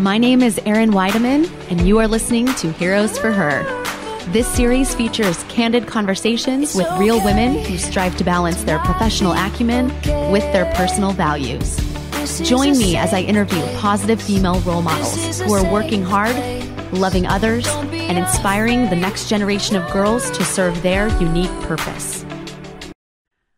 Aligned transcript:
My 0.00 0.16
name 0.16 0.40
is 0.40 0.58
Erin 0.64 0.92
Weideman, 0.92 1.46
and 1.70 1.86
you 1.86 1.98
are 1.98 2.08
listening 2.08 2.46
to 2.54 2.72
Heroes 2.72 3.18
for 3.18 3.30
Her. 3.30 3.62
This 4.32 4.48
series 4.48 4.94
features 4.94 5.44
candid 5.50 5.86
conversations 5.86 6.74
with 6.74 6.90
real 6.98 7.22
women 7.22 7.62
who 7.66 7.76
strive 7.76 8.16
to 8.16 8.24
balance 8.24 8.64
their 8.64 8.78
professional 8.78 9.32
acumen 9.32 9.88
with 10.32 10.50
their 10.54 10.72
personal 10.74 11.12
values. 11.12 11.76
Join 12.48 12.78
me 12.78 12.96
as 12.96 13.12
I 13.12 13.20
interview 13.20 13.60
positive 13.76 14.22
female 14.22 14.58
role 14.60 14.80
models 14.80 15.38
who 15.42 15.52
are 15.52 15.70
working 15.70 16.02
hard, 16.02 16.34
loving 16.94 17.26
others, 17.26 17.66
and 17.68 18.16
inspiring 18.16 18.88
the 18.88 18.96
next 18.96 19.28
generation 19.28 19.76
of 19.76 19.92
girls 19.92 20.30
to 20.30 20.42
serve 20.44 20.80
their 20.80 21.08
unique 21.20 21.52
purpose. 21.60 22.24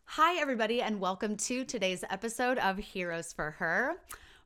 Hi, 0.06 0.40
everybody, 0.40 0.82
and 0.82 0.98
welcome 0.98 1.36
to 1.36 1.64
today's 1.64 2.02
episode 2.11 2.59
of 2.59 2.79
Heroes 2.79 3.32
for 3.32 3.52
Her. 3.52 3.98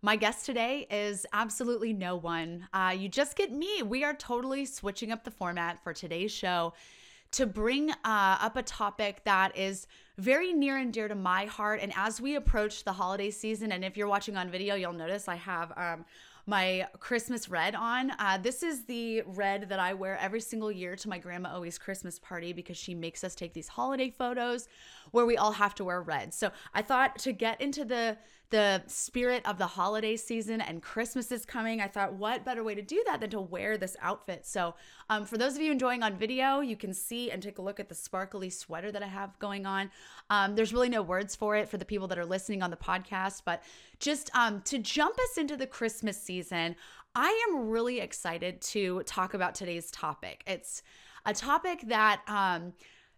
My 0.02 0.16
guest 0.16 0.44
today 0.44 0.86
is 0.90 1.24
absolutely 1.32 1.92
no 1.92 2.16
one. 2.16 2.68
Uh, 2.72 2.94
you 2.96 3.08
just 3.08 3.34
get 3.34 3.50
me. 3.50 3.82
We 3.82 4.04
are 4.04 4.14
totally 4.14 4.66
switching 4.66 5.10
up 5.10 5.24
the 5.24 5.30
format 5.30 5.82
for 5.82 5.94
today's 5.94 6.30
show 6.30 6.74
to 7.32 7.46
bring 7.46 7.90
uh, 7.90 7.94
up 8.04 8.56
a 8.56 8.62
topic 8.62 9.22
that 9.24 9.56
is 9.56 9.86
very 10.18 10.52
near 10.52 10.76
and 10.76 10.92
dear 10.92 11.08
to 11.08 11.14
my 11.14 11.46
heart. 11.46 11.80
And 11.82 11.92
as 11.96 12.20
we 12.20 12.36
approach 12.36 12.84
the 12.84 12.92
holiday 12.92 13.30
season, 13.30 13.72
and 13.72 13.84
if 13.84 13.96
you're 13.96 14.06
watching 14.06 14.36
on 14.36 14.50
video, 14.50 14.74
you'll 14.74 14.92
notice 14.92 15.28
I 15.28 15.36
have 15.36 15.72
um, 15.76 16.04
my 16.46 16.86
Christmas 17.00 17.48
red 17.48 17.74
on. 17.74 18.12
Uh, 18.18 18.38
this 18.38 18.62
is 18.62 18.84
the 18.84 19.22
red 19.26 19.68
that 19.70 19.80
I 19.80 19.94
wear 19.94 20.16
every 20.18 20.40
single 20.40 20.70
year 20.70 20.94
to 20.96 21.08
my 21.08 21.18
grandma 21.18 21.54
always 21.54 21.78
Christmas 21.78 22.18
party 22.18 22.52
because 22.52 22.76
she 22.76 22.94
makes 22.94 23.24
us 23.24 23.34
take 23.34 23.52
these 23.52 23.68
holiday 23.68 24.10
photos 24.10 24.68
where 25.10 25.26
we 25.26 25.36
all 25.36 25.52
have 25.52 25.74
to 25.76 25.84
wear 25.84 26.00
red. 26.02 26.32
So 26.32 26.50
I 26.72 26.82
thought 26.82 27.18
to 27.20 27.32
get 27.32 27.60
into 27.60 27.84
the 27.84 28.16
the 28.50 28.82
spirit 28.86 29.42
of 29.44 29.58
the 29.58 29.66
holiday 29.66 30.16
season 30.16 30.60
and 30.60 30.80
Christmas 30.82 31.32
is 31.32 31.44
coming, 31.44 31.80
I 31.80 31.88
thought, 31.88 32.14
what 32.14 32.44
better 32.44 32.62
way 32.62 32.74
to 32.74 32.82
do 32.82 33.02
that 33.06 33.20
than 33.20 33.30
to 33.30 33.40
wear 33.40 33.76
this 33.76 33.96
outfit? 34.00 34.46
So, 34.46 34.74
um, 35.10 35.24
for 35.24 35.36
those 35.36 35.56
of 35.56 35.62
you 35.62 35.72
enjoying 35.72 36.02
on 36.02 36.16
video, 36.16 36.60
you 36.60 36.76
can 36.76 36.94
see 36.94 37.30
and 37.30 37.42
take 37.42 37.58
a 37.58 37.62
look 37.62 37.80
at 37.80 37.88
the 37.88 37.94
sparkly 37.94 38.50
sweater 38.50 38.92
that 38.92 39.02
I 39.02 39.08
have 39.08 39.38
going 39.38 39.66
on. 39.66 39.90
Um, 40.30 40.54
there's 40.54 40.72
really 40.72 40.88
no 40.88 41.02
words 41.02 41.34
for 41.34 41.56
it 41.56 41.68
for 41.68 41.76
the 41.76 41.84
people 41.84 42.06
that 42.08 42.18
are 42.18 42.24
listening 42.24 42.62
on 42.62 42.70
the 42.70 42.76
podcast, 42.76 43.42
but 43.44 43.62
just 43.98 44.30
um, 44.34 44.62
to 44.62 44.78
jump 44.78 45.18
us 45.18 45.38
into 45.38 45.56
the 45.56 45.66
Christmas 45.66 46.20
season, 46.20 46.76
I 47.14 47.46
am 47.48 47.68
really 47.68 48.00
excited 48.00 48.60
to 48.62 49.02
talk 49.04 49.34
about 49.34 49.54
today's 49.54 49.90
topic. 49.90 50.42
It's 50.46 50.82
a 51.24 51.32
topic 51.32 51.82
that 51.86 52.20
um, 52.28 52.74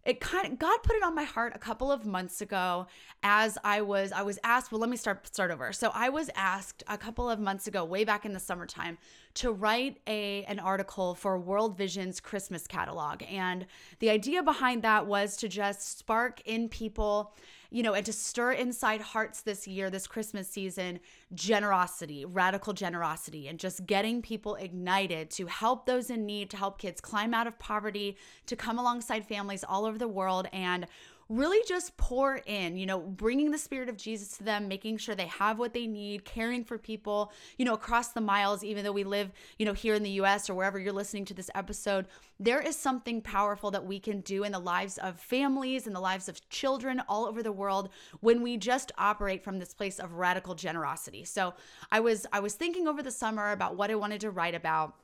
it 0.08 0.20
kind 0.20 0.50
of 0.50 0.58
God 0.58 0.82
put 0.82 0.96
it 0.96 1.02
on 1.02 1.14
my 1.14 1.24
heart 1.24 1.52
a 1.54 1.58
couple 1.58 1.92
of 1.92 2.06
months 2.06 2.40
ago 2.40 2.86
as 3.22 3.58
I 3.62 3.82
was 3.82 4.10
I 4.10 4.22
was 4.22 4.38
asked 4.42 4.72
well 4.72 4.80
let 4.80 4.88
me 4.88 4.96
start 4.96 5.26
start 5.26 5.50
over. 5.50 5.70
So 5.72 5.90
I 5.94 6.08
was 6.08 6.30
asked 6.34 6.82
a 6.88 6.96
couple 6.96 7.28
of 7.28 7.38
months 7.38 7.66
ago 7.66 7.84
way 7.84 8.04
back 8.04 8.24
in 8.24 8.32
the 8.32 8.40
summertime 8.40 8.96
to 9.34 9.52
write 9.52 10.00
a 10.06 10.44
an 10.44 10.60
article 10.60 11.14
for 11.14 11.38
World 11.38 11.76
Vision's 11.76 12.20
Christmas 12.20 12.66
catalog 12.66 13.22
and 13.30 13.66
the 13.98 14.08
idea 14.08 14.42
behind 14.42 14.82
that 14.82 15.06
was 15.06 15.36
to 15.36 15.48
just 15.48 15.98
spark 15.98 16.40
in 16.46 16.70
people 16.70 17.34
you 17.70 17.82
know, 17.82 17.92
and 17.92 18.06
to 18.06 18.12
stir 18.12 18.52
inside 18.52 19.00
hearts 19.00 19.42
this 19.42 19.66
year, 19.68 19.90
this 19.90 20.06
Christmas 20.06 20.48
season, 20.48 21.00
generosity, 21.34 22.24
radical 22.24 22.72
generosity, 22.72 23.48
and 23.48 23.58
just 23.58 23.84
getting 23.86 24.22
people 24.22 24.54
ignited 24.54 25.30
to 25.32 25.46
help 25.46 25.84
those 25.84 26.08
in 26.08 26.24
need, 26.24 26.48
to 26.50 26.56
help 26.56 26.78
kids 26.78 27.00
climb 27.00 27.34
out 27.34 27.46
of 27.46 27.58
poverty, 27.58 28.16
to 28.46 28.56
come 28.56 28.78
alongside 28.78 29.26
families 29.26 29.64
all 29.68 29.84
over 29.84 29.98
the 29.98 30.08
world 30.08 30.48
and 30.52 30.86
really 31.28 31.62
just 31.66 31.96
pour 31.96 32.40
in, 32.46 32.76
you 32.76 32.86
know, 32.86 33.00
bringing 33.00 33.50
the 33.50 33.58
spirit 33.58 33.88
of 33.88 33.96
Jesus 33.96 34.38
to 34.38 34.44
them, 34.44 34.66
making 34.66 34.96
sure 34.96 35.14
they 35.14 35.26
have 35.26 35.58
what 35.58 35.74
they 35.74 35.86
need, 35.86 36.24
caring 36.24 36.64
for 36.64 36.78
people, 36.78 37.32
you 37.58 37.64
know, 37.64 37.74
across 37.74 38.08
the 38.08 38.20
miles, 38.20 38.64
even 38.64 38.82
though 38.82 38.92
we 38.92 39.04
live, 39.04 39.30
you 39.58 39.66
know, 39.66 39.74
here 39.74 39.94
in 39.94 40.02
the 40.02 40.10
US 40.22 40.48
or 40.48 40.54
wherever 40.54 40.78
you're 40.78 40.92
listening 40.92 41.26
to 41.26 41.34
this 41.34 41.50
episode, 41.54 42.06
there 42.40 42.60
is 42.60 42.76
something 42.76 43.20
powerful 43.20 43.70
that 43.70 43.84
we 43.84 44.00
can 44.00 44.20
do 44.20 44.44
in 44.44 44.52
the 44.52 44.58
lives 44.58 44.96
of 44.98 45.20
families 45.20 45.86
and 45.86 45.94
the 45.94 46.00
lives 46.00 46.28
of 46.28 46.48
children 46.48 47.02
all 47.08 47.26
over 47.26 47.42
the 47.42 47.52
world 47.52 47.90
when 48.20 48.42
we 48.42 48.56
just 48.56 48.90
operate 48.96 49.44
from 49.44 49.58
this 49.58 49.74
place 49.74 49.98
of 49.98 50.14
radical 50.14 50.54
generosity. 50.54 51.24
So 51.24 51.54
I 51.92 52.00
was 52.00 52.26
I 52.32 52.40
was 52.40 52.54
thinking 52.54 52.88
over 52.88 53.02
the 53.02 53.10
summer 53.10 53.52
about 53.52 53.76
what 53.76 53.90
I 53.90 53.96
wanted 53.96 54.20
to 54.22 54.30
write 54.30 54.54
about 54.54 54.94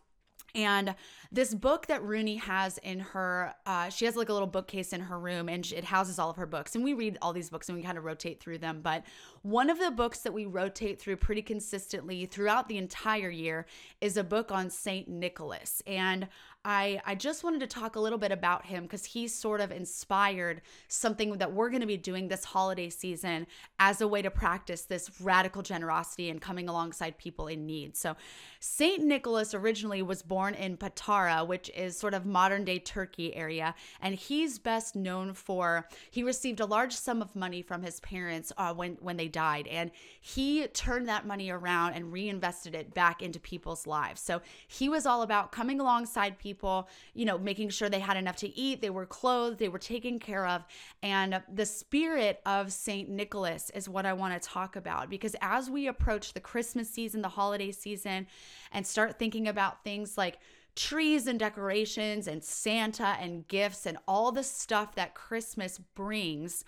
and 0.54 0.94
this 1.32 1.52
book 1.52 1.86
that 1.88 2.02
Rooney 2.04 2.36
has 2.36 2.78
in 2.78 3.00
her, 3.00 3.54
uh, 3.66 3.88
she 3.88 4.04
has 4.04 4.14
like 4.14 4.28
a 4.28 4.32
little 4.32 4.46
bookcase 4.46 4.92
in 4.92 5.00
her 5.00 5.18
room 5.18 5.48
and 5.48 5.70
it 5.72 5.82
houses 5.84 6.18
all 6.18 6.30
of 6.30 6.36
her 6.36 6.46
books. 6.46 6.76
And 6.76 6.84
we 6.84 6.94
read 6.94 7.18
all 7.20 7.32
these 7.32 7.50
books 7.50 7.68
and 7.68 7.76
we 7.76 7.82
kind 7.82 7.98
of 7.98 8.04
rotate 8.04 8.40
through 8.40 8.58
them. 8.58 8.80
But 8.80 9.02
one 9.42 9.68
of 9.68 9.80
the 9.80 9.90
books 9.90 10.20
that 10.20 10.32
we 10.32 10.46
rotate 10.46 11.00
through 11.00 11.16
pretty 11.16 11.42
consistently 11.42 12.26
throughout 12.26 12.68
the 12.68 12.78
entire 12.78 13.30
year 13.30 13.66
is 14.00 14.16
a 14.16 14.22
book 14.22 14.52
on 14.52 14.70
St. 14.70 15.08
Nicholas. 15.08 15.82
And 15.86 16.28
I, 16.64 17.00
I 17.04 17.14
just 17.14 17.44
wanted 17.44 17.60
to 17.60 17.66
talk 17.66 17.96
a 17.96 18.00
little 18.00 18.18
bit 18.18 18.32
about 18.32 18.64
him 18.64 18.84
because 18.84 19.04
he's 19.04 19.34
sort 19.34 19.60
of 19.60 19.70
inspired 19.70 20.62
something 20.88 21.36
that 21.38 21.52
we're 21.52 21.68
going 21.68 21.82
to 21.82 21.86
be 21.86 21.96
doing 21.96 22.28
this 22.28 22.44
holiday 22.44 22.88
season 22.88 23.46
as 23.78 24.00
a 24.00 24.08
way 24.08 24.22
to 24.22 24.30
practice 24.30 24.82
this 24.82 25.10
radical 25.20 25.60
generosity 25.62 26.30
and 26.30 26.40
coming 26.40 26.68
alongside 26.68 27.18
people 27.18 27.48
in 27.48 27.66
need. 27.66 27.96
So, 27.96 28.16
St. 28.60 29.02
Nicholas 29.02 29.52
originally 29.52 30.00
was 30.00 30.22
born 30.22 30.54
in 30.54 30.78
Patara, 30.78 31.46
which 31.46 31.70
is 31.76 31.98
sort 31.98 32.14
of 32.14 32.24
modern 32.24 32.64
day 32.64 32.78
Turkey 32.78 33.34
area, 33.36 33.74
and 34.00 34.14
he's 34.14 34.58
best 34.58 34.96
known 34.96 35.34
for 35.34 35.86
he 36.10 36.22
received 36.22 36.60
a 36.60 36.66
large 36.66 36.94
sum 36.94 37.20
of 37.20 37.36
money 37.36 37.60
from 37.60 37.82
his 37.82 38.00
parents 38.00 38.52
uh, 38.56 38.72
when 38.72 38.96
when 39.00 39.18
they 39.18 39.28
died, 39.28 39.66
and 39.66 39.90
he 40.20 40.66
turned 40.68 41.08
that 41.08 41.26
money 41.26 41.50
around 41.50 41.92
and 41.92 42.10
reinvested 42.10 42.74
it 42.74 42.94
back 42.94 43.20
into 43.20 43.38
people's 43.38 43.86
lives. 43.86 44.22
So 44.22 44.40
he 44.66 44.88
was 44.88 45.04
all 45.04 45.20
about 45.20 45.52
coming 45.52 45.78
alongside 45.78 46.38
people, 46.38 46.53
you 47.14 47.24
know, 47.24 47.38
making 47.38 47.70
sure 47.70 47.88
they 47.88 48.00
had 48.00 48.16
enough 48.16 48.36
to 48.36 48.58
eat, 48.58 48.80
they 48.80 48.90
were 48.90 49.06
clothed, 49.06 49.58
they 49.58 49.68
were 49.68 49.78
taken 49.78 50.18
care 50.18 50.46
of, 50.46 50.64
and 51.02 51.42
the 51.52 51.66
spirit 51.66 52.40
of 52.46 52.72
St. 52.72 53.08
Nicholas 53.08 53.70
is 53.70 53.88
what 53.88 54.06
I 54.06 54.12
want 54.12 54.40
to 54.40 54.48
talk 54.48 54.76
about 54.76 55.10
because 55.10 55.36
as 55.40 55.68
we 55.70 55.86
approach 55.86 56.32
the 56.32 56.40
Christmas 56.40 56.88
season, 56.88 57.22
the 57.22 57.28
holiday 57.28 57.72
season, 57.72 58.26
and 58.72 58.86
start 58.86 59.18
thinking 59.18 59.48
about 59.48 59.84
things 59.84 60.16
like 60.16 60.38
trees 60.76 61.26
and 61.26 61.38
decorations 61.38 62.26
and 62.26 62.42
Santa 62.42 63.16
and 63.20 63.46
gifts 63.48 63.86
and 63.86 63.98
all 64.08 64.32
the 64.32 64.42
stuff 64.42 64.94
that 64.96 65.14
Christmas 65.14 65.78
brings. 65.78 66.64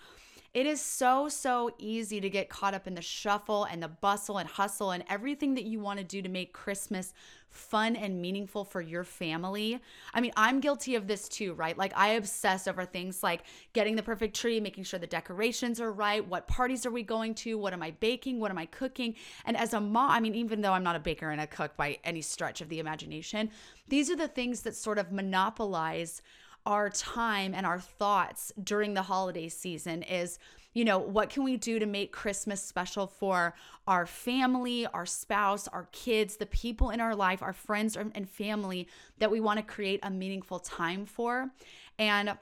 It 0.53 0.65
is 0.65 0.81
so, 0.81 1.29
so 1.29 1.71
easy 1.77 2.21
to 2.21 2.29
get 2.29 2.49
caught 2.49 2.73
up 2.73 2.87
in 2.87 2.95
the 2.95 3.01
shuffle 3.01 3.65
and 3.65 3.83
the 3.83 3.89
bustle 3.89 4.37
and 4.37 4.49
hustle 4.49 4.91
and 4.91 5.03
everything 5.09 5.53
that 5.55 5.65
you 5.65 5.79
want 5.79 5.99
to 5.99 6.05
do 6.05 6.21
to 6.21 6.29
make 6.29 6.53
Christmas 6.53 7.13
fun 7.49 7.95
and 7.95 8.21
meaningful 8.21 8.63
for 8.63 8.81
your 8.81 9.03
family. 9.03 9.79
I 10.13 10.21
mean, 10.21 10.31
I'm 10.35 10.59
guilty 10.59 10.95
of 10.95 11.07
this 11.07 11.27
too, 11.27 11.53
right? 11.53 11.77
Like, 11.77 11.93
I 11.95 12.09
obsess 12.09 12.67
over 12.67 12.85
things 12.85 13.23
like 13.23 13.43
getting 13.73 13.95
the 13.95 14.03
perfect 14.03 14.35
tree, 14.35 14.59
making 14.59 14.83
sure 14.83 14.99
the 14.99 15.07
decorations 15.07 15.81
are 15.81 15.91
right. 15.91 16.25
What 16.25 16.47
parties 16.47 16.85
are 16.85 16.91
we 16.91 17.03
going 17.03 17.35
to? 17.35 17.57
What 17.57 17.73
am 17.73 17.81
I 17.81 17.91
baking? 17.91 18.39
What 18.39 18.51
am 18.51 18.57
I 18.57 18.65
cooking? 18.65 19.15
And 19.45 19.57
as 19.57 19.73
a 19.73 19.81
mom, 19.81 20.11
I 20.11 20.19
mean, 20.19 20.35
even 20.35 20.61
though 20.61 20.73
I'm 20.73 20.83
not 20.83 20.95
a 20.95 20.99
baker 20.99 21.29
and 21.29 21.41
a 21.41 21.47
cook 21.47 21.75
by 21.77 21.97
any 22.03 22.21
stretch 22.21 22.61
of 22.61 22.69
the 22.69 22.79
imagination, 22.79 23.49
these 23.87 24.09
are 24.11 24.15
the 24.15 24.27
things 24.27 24.61
that 24.61 24.75
sort 24.75 24.97
of 24.97 25.11
monopolize 25.11 26.21
our 26.67 26.89
time 26.89 27.55
and 27.55 27.65
our 27.65 27.79
thoughts 27.79 28.51
during 28.61 28.93
the 28.93 29.01
holiday 29.01 29.47
season 29.47 30.03
is 30.03 30.37
you 30.73 30.85
know, 30.85 30.99
what 30.99 31.31
can 31.31 31.43
we 31.43 31.57
do 31.57 31.79
to 31.79 31.87
make 31.87 32.11
Christmas 32.11 32.61
special 32.61 33.07
for 33.07 33.55
our 33.87 34.05
family, 34.05 34.85
our 34.85 35.07
spouse, 35.07 35.67
our 35.69 35.87
kids, 35.91 36.37
the 36.37 36.45
people 36.45 36.91
in 36.91 37.01
our 37.01 37.15
life, 37.15 37.41
our 37.41 37.53
friends 37.53 37.97
and 37.97 38.29
family 38.29 38.87
that 39.17 39.31
we 39.31 39.39
want 39.39 39.57
to 39.57 39.65
create 39.65 39.99
a 40.03 40.11
meaningful 40.11 40.59
time 40.59 41.07
for? 41.07 41.49
And 41.97 42.37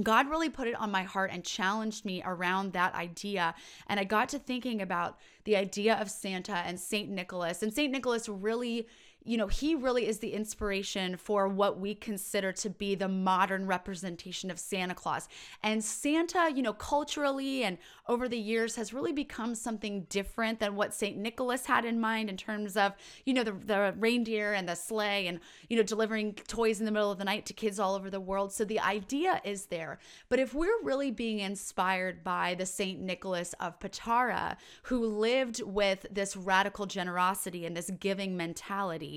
God 0.00 0.30
really 0.30 0.50
put 0.50 0.68
it 0.68 0.76
on 0.76 0.92
my 0.92 1.02
heart 1.02 1.30
and 1.32 1.42
challenged 1.42 2.04
me 2.04 2.22
around 2.24 2.74
that 2.74 2.94
idea. 2.94 3.56
And 3.88 3.98
I 3.98 4.04
got 4.04 4.28
to 4.28 4.38
thinking 4.38 4.80
about 4.80 5.18
the 5.42 5.56
idea 5.56 5.96
of 5.96 6.10
Santa 6.12 6.56
and 6.58 6.78
St. 6.78 7.10
Nicholas. 7.10 7.62
And 7.62 7.74
St. 7.74 7.90
Nicholas 7.90 8.28
really 8.28 8.86
you 9.24 9.38
know, 9.38 9.46
he 9.46 9.74
really 9.74 10.06
is 10.06 10.18
the 10.18 10.34
inspiration 10.34 11.16
for 11.16 11.48
what 11.48 11.78
we 11.80 11.94
consider 11.94 12.52
to 12.52 12.68
be 12.68 12.94
the 12.94 13.08
modern 13.08 13.66
representation 13.66 14.50
of 14.50 14.58
Santa 14.58 14.94
Claus. 14.94 15.28
And 15.62 15.82
Santa, 15.82 16.52
you 16.54 16.62
know, 16.62 16.74
culturally 16.74 17.64
and 17.64 17.78
over 18.06 18.28
the 18.28 18.38
years 18.38 18.76
has 18.76 18.92
really 18.92 19.12
become 19.12 19.54
something 19.54 20.02
different 20.10 20.60
than 20.60 20.76
what 20.76 20.92
St. 20.92 21.16
Nicholas 21.16 21.64
had 21.64 21.86
in 21.86 21.98
mind 22.00 22.28
in 22.28 22.36
terms 22.36 22.76
of, 22.76 22.92
you 23.24 23.32
know, 23.32 23.42
the, 23.42 23.52
the 23.52 23.94
reindeer 23.98 24.52
and 24.52 24.68
the 24.68 24.74
sleigh 24.74 25.26
and, 25.26 25.40
you 25.70 25.76
know, 25.76 25.82
delivering 25.82 26.34
toys 26.34 26.78
in 26.78 26.84
the 26.84 26.92
middle 26.92 27.10
of 27.10 27.18
the 27.18 27.24
night 27.24 27.46
to 27.46 27.54
kids 27.54 27.80
all 27.80 27.94
over 27.94 28.10
the 28.10 28.20
world. 28.20 28.52
So 28.52 28.64
the 28.64 28.80
idea 28.80 29.40
is 29.42 29.66
there. 29.66 29.98
But 30.28 30.38
if 30.38 30.52
we're 30.52 30.82
really 30.82 31.10
being 31.10 31.38
inspired 31.38 32.22
by 32.22 32.54
the 32.56 32.66
St. 32.66 33.00
Nicholas 33.00 33.54
of 33.54 33.78
Patara, 33.78 34.56
who 34.84 35.06
lived 35.06 35.62
with 35.62 36.06
this 36.10 36.36
radical 36.36 36.84
generosity 36.84 37.64
and 37.64 37.74
this 37.74 37.90
giving 38.00 38.36
mentality, 38.36 39.13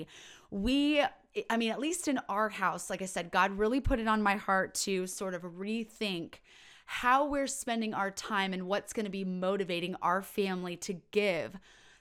we 0.51 1.03
I 1.49 1.57
mean, 1.57 1.71
at 1.71 1.79
least 1.79 2.07
in 2.07 2.19
our 2.29 2.49
house, 2.49 2.89
like 2.89 3.01
I 3.01 3.05
said, 3.05 3.31
God 3.31 3.51
really 3.57 3.79
put 3.79 3.99
it 3.99 4.07
on 4.07 4.23
my 4.23 4.35
heart 4.35 4.73
to 4.75 5.05
sort 5.05 5.33
of 5.33 5.43
rethink 5.43 6.35
how 6.85 7.27
we're 7.27 7.47
spending 7.47 7.93
our 7.93 8.09
time 8.09 8.53
and 8.53 8.63
what's 8.63 8.93
going 8.93 9.05
to 9.05 9.11
be 9.11 9.25
motivating 9.25 9.95
our 10.01 10.21
family 10.21 10.77
to 10.77 10.93
give 11.11 11.57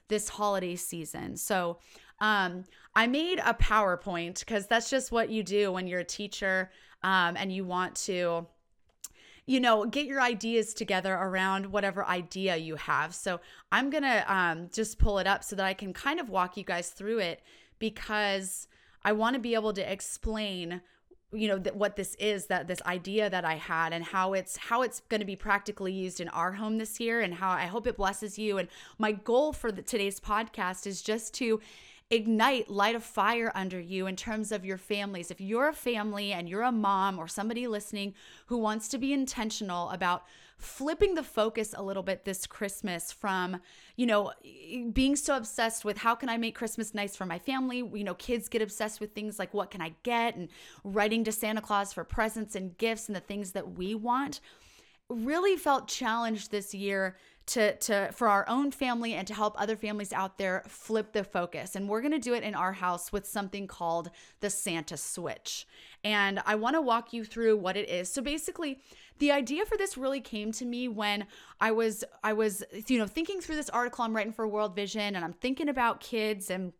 this 0.07 0.29
holiday 0.29 0.75
season. 0.75 1.35
So, 1.35 1.77
um, 2.19 2.63
I 2.95 3.05
made 3.05 3.39
a 3.45 3.53
PowerPoint 3.53 4.39
because 4.39 4.65
that's 4.65 4.89
just 4.89 5.11
what 5.11 5.29
you 5.29 5.43
do 5.43 5.71
when 5.71 5.85
you're 5.85 5.99
a 5.99 6.05
teacher 6.05 6.71
um, 7.03 7.37
and 7.37 7.51
you 7.51 7.63
want 7.63 7.95
to 7.95 8.47
you 9.47 9.61
know, 9.61 9.85
get 9.85 10.05
your 10.05 10.21
ideas 10.21 10.73
together 10.73 11.13
around 11.13 11.65
whatever 11.65 12.05
idea 12.05 12.57
you 12.57 12.75
have. 12.75 13.15
So 13.15 13.39
I'm 13.71 13.89
going 13.89 14.03
to 14.03 14.33
um, 14.33 14.69
just 14.73 14.99
pull 14.99 15.19
it 15.19 15.25
up 15.25 15.41
so 15.41 15.55
that 15.55 15.65
I 15.65 15.73
can 15.73 15.93
kind 15.93 16.19
of 16.19 16.29
walk 16.29 16.57
you 16.57 16.65
guys 16.65 16.89
through 16.89 17.19
it 17.19 17.41
because 17.79 18.67
I 19.03 19.11
want 19.11 19.35
to 19.35 19.39
be 19.39 19.53
able 19.53 19.73
to 19.73 19.91
explain 19.91 20.81
you 21.33 21.49
know 21.49 21.57
that 21.57 21.75
what 21.75 21.97
this 21.97 22.15
is 22.15 22.45
that 22.45 22.69
this 22.69 22.81
idea 22.83 23.29
that 23.29 23.43
i 23.43 23.55
had 23.55 23.91
and 23.91 24.01
how 24.01 24.31
it's 24.31 24.55
how 24.55 24.81
it's 24.81 25.01
going 25.09 25.19
to 25.19 25.25
be 25.25 25.35
practically 25.35 25.91
used 25.91 26.21
in 26.21 26.29
our 26.29 26.53
home 26.53 26.77
this 26.77 27.01
year 27.01 27.19
and 27.19 27.33
how 27.33 27.49
i 27.49 27.65
hope 27.65 27.85
it 27.85 27.97
blesses 27.97 28.39
you 28.39 28.57
and 28.57 28.69
my 28.97 29.11
goal 29.11 29.51
for 29.51 29.69
the, 29.69 29.81
today's 29.81 30.21
podcast 30.21 30.87
is 30.87 31.01
just 31.01 31.33
to 31.33 31.59
ignite, 32.09 32.69
light 32.69 32.95
a 32.95 32.99
fire 32.99 33.51
under 33.53 33.79
you 33.79 34.07
in 34.07 34.15
terms 34.15 34.51
of 34.51 34.65
your 34.65 34.77
families. 34.77 35.31
If 35.31 35.41
you're 35.41 35.67
a 35.67 35.73
family 35.73 36.31
and 36.31 36.47
you're 36.47 36.61
a 36.61 36.71
mom 36.71 37.19
or 37.19 37.27
somebody 37.27 37.67
listening 37.67 38.13
who 38.45 38.57
wants 38.57 38.87
to 38.89 38.97
be 38.97 39.13
intentional 39.13 39.89
about 39.89 40.23
flipping 40.57 41.13
the 41.13 41.23
focus 41.23 41.75
a 41.77 41.83
little 41.83 42.01
bit 42.01 42.25
this 42.25 42.47
Christmas 42.47 43.11
from, 43.11 43.61
you 43.95 44.05
know, 44.05 44.31
being 44.91 45.15
so 45.15 45.37
obsessed 45.37 45.85
with 45.85 45.99
how 45.99 46.15
can 46.15 46.29
I 46.29 46.37
make 46.37 46.55
Christmas 46.55 46.95
nice 46.95 47.15
for 47.15 47.25
my 47.25 47.37
family? 47.37 47.77
You 47.77 48.03
know, 48.03 48.15
kids 48.15 48.49
get 48.49 48.61
obsessed 48.61 48.99
with 48.99 49.13
things 49.13 49.37
like 49.37 49.53
what 49.53 49.69
can 49.69 49.81
I 49.81 49.93
get 50.03 50.35
and 50.35 50.49
writing 50.83 51.23
to 51.25 51.31
Santa 51.31 51.61
Claus 51.61 51.93
for 51.93 52.03
presents 52.03 52.55
and 52.55 52.77
gifts 52.77 53.07
and 53.07 53.15
the 53.15 53.21
things 53.21 53.51
that 53.51 53.77
we 53.77 53.93
want. 53.93 54.39
Really 55.09 55.55
felt 55.55 55.87
challenged 55.87 56.51
this 56.51 56.73
year 56.73 57.17
to 57.47 57.75
to 57.77 58.09
for 58.11 58.27
our 58.27 58.47
own 58.47 58.71
family 58.71 59.13
and 59.13 59.25
to 59.27 59.33
help 59.33 59.59
other 59.59 59.75
families 59.75 60.13
out 60.13 60.37
there 60.37 60.63
flip 60.67 61.13
the 61.13 61.23
focus. 61.23 61.75
And 61.75 61.89
we're 61.89 62.01
going 62.01 62.11
to 62.11 62.19
do 62.19 62.33
it 62.33 62.43
in 62.43 62.53
our 62.53 62.73
house 62.73 63.11
with 63.11 63.25
something 63.25 63.67
called 63.67 64.11
the 64.41 64.49
Santa 64.49 64.97
switch. 64.97 65.65
And 66.03 66.41
I 66.45 66.55
want 66.55 66.75
to 66.75 66.81
walk 66.81 67.13
you 67.13 67.23
through 67.23 67.57
what 67.57 67.77
it 67.77 67.89
is. 67.89 68.11
So 68.11 68.21
basically, 68.21 68.79
the 69.19 69.31
idea 69.31 69.65
for 69.65 69.77
this 69.77 69.97
really 69.97 70.21
came 70.21 70.51
to 70.53 70.65
me 70.65 70.87
when 70.87 71.25
I 71.59 71.71
was 71.71 72.03
I 72.23 72.33
was 72.33 72.63
you 72.87 72.99
know 72.99 73.07
thinking 73.07 73.41
through 73.41 73.55
this 73.55 73.69
article 73.69 74.03
I'm 74.03 74.15
writing 74.15 74.33
for 74.33 74.47
World 74.47 74.75
Vision 74.75 75.15
and 75.15 75.23
I'm 75.23 75.33
thinking 75.33 75.69
about 75.69 76.01
kids 76.01 76.49
and 76.49 76.73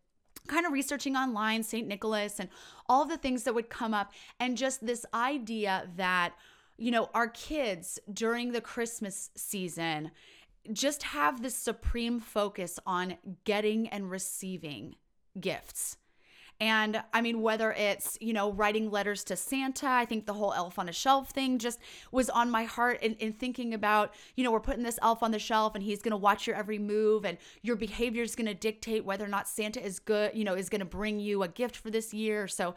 kind 0.46 0.66
of 0.66 0.72
researching 0.72 1.16
online 1.16 1.62
St. 1.62 1.86
Nicholas 1.86 2.38
and 2.38 2.48
all 2.88 3.04
the 3.04 3.18
things 3.18 3.42
that 3.44 3.54
would 3.54 3.68
come 3.68 3.92
up 3.92 4.12
and 4.38 4.56
just 4.56 4.84
this 4.84 5.04
idea 5.14 5.88
that 5.96 6.34
you 6.76 6.90
know 6.90 7.08
our 7.14 7.28
kids 7.28 7.98
during 8.12 8.52
the 8.52 8.60
Christmas 8.60 9.30
season 9.34 10.10
just 10.72 11.02
have 11.02 11.42
this 11.42 11.54
supreme 11.54 12.20
focus 12.20 12.78
on 12.86 13.16
getting 13.44 13.88
and 13.88 14.10
receiving 14.10 14.96
gifts. 15.40 15.96
And 16.60 17.00
I 17.12 17.20
mean, 17.20 17.40
whether 17.40 17.70
it's, 17.72 18.18
you 18.20 18.32
know, 18.32 18.50
writing 18.52 18.90
letters 18.90 19.22
to 19.24 19.36
Santa, 19.36 19.86
I 19.86 20.04
think 20.04 20.26
the 20.26 20.32
whole 20.32 20.52
elf 20.52 20.76
on 20.76 20.88
a 20.88 20.92
shelf 20.92 21.30
thing 21.30 21.58
just 21.58 21.78
was 22.10 22.28
on 22.28 22.50
my 22.50 22.64
heart 22.64 23.00
in, 23.00 23.14
in 23.14 23.32
thinking 23.32 23.74
about, 23.74 24.12
you 24.34 24.42
know, 24.42 24.50
we're 24.50 24.58
putting 24.58 24.82
this 24.82 24.98
elf 25.00 25.22
on 25.22 25.30
the 25.30 25.38
shelf 25.38 25.76
and 25.76 25.84
he's 25.84 26.02
going 26.02 26.10
to 26.10 26.16
watch 26.16 26.48
your 26.48 26.56
every 26.56 26.80
move 26.80 27.24
and 27.24 27.38
your 27.62 27.76
behavior 27.76 28.24
is 28.24 28.34
going 28.34 28.46
to 28.46 28.54
dictate 28.54 29.04
whether 29.04 29.24
or 29.24 29.28
not 29.28 29.46
Santa 29.46 29.84
is 29.84 30.00
good, 30.00 30.32
you 30.34 30.42
know, 30.42 30.54
is 30.54 30.68
going 30.68 30.80
to 30.80 30.84
bring 30.84 31.20
you 31.20 31.44
a 31.44 31.48
gift 31.48 31.76
for 31.76 31.90
this 31.90 32.12
year. 32.12 32.48
So, 32.48 32.74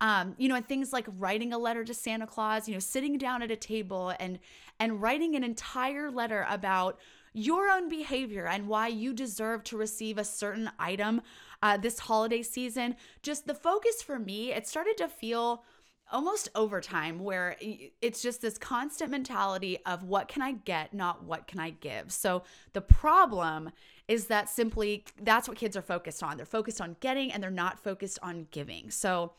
um, 0.00 0.36
you 0.38 0.48
know, 0.48 0.54
and 0.54 0.66
things 0.66 0.92
like 0.92 1.06
writing 1.18 1.52
a 1.52 1.58
letter 1.58 1.84
to 1.84 1.94
Santa 1.94 2.28
Claus, 2.28 2.68
you 2.68 2.74
know, 2.74 2.80
sitting 2.80 3.18
down 3.18 3.42
at 3.42 3.50
a 3.50 3.56
table 3.56 4.12
and 4.20 4.38
and 4.78 5.02
writing 5.02 5.34
an 5.34 5.42
entire 5.42 6.10
letter 6.10 6.46
about 6.48 7.00
your 7.34 7.68
own 7.68 7.88
behavior 7.88 8.46
and 8.46 8.68
why 8.68 8.88
you 8.88 9.12
deserve 9.12 9.64
to 9.64 9.76
receive 9.76 10.16
a 10.16 10.24
certain 10.24 10.70
item 10.78 11.20
uh, 11.62 11.76
this 11.76 11.98
holiday 11.98 12.42
season. 12.42 12.96
Just 13.22 13.46
the 13.46 13.54
focus 13.54 14.02
for 14.02 14.18
me, 14.18 14.52
it 14.52 14.66
started 14.66 14.96
to 14.98 15.08
feel 15.08 15.64
almost 16.12 16.48
overtime 16.54 17.18
where 17.18 17.56
it's 17.60 18.22
just 18.22 18.40
this 18.40 18.58
constant 18.58 19.10
mentality 19.10 19.78
of 19.86 20.04
what 20.04 20.28
can 20.28 20.42
I 20.42 20.52
get, 20.52 20.94
not 20.94 21.24
what 21.24 21.46
can 21.46 21.58
I 21.58 21.70
give. 21.70 22.12
So 22.12 22.44
the 22.72 22.82
problem 22.82 23.70
is 24.06 24.26
that 24.26 24.48
simply 24.48 25.04
that's 25.22 25.48
what 25.48 25.56
kids 25.56 25.76
are 25.76 25.82
focused 25.82 26.22
on. 26.22 26.36
They're 26.36 26.46
focused 26.46 26.80
on 26.80 26.96
getting 27.00 27.32
and 27.32 27.42
they're 27.42 27.50
not 27.50 27.82
focused 27.82 28.18
on 28.22 28.46
giving. 28.50 28.90
So 28.90 29.32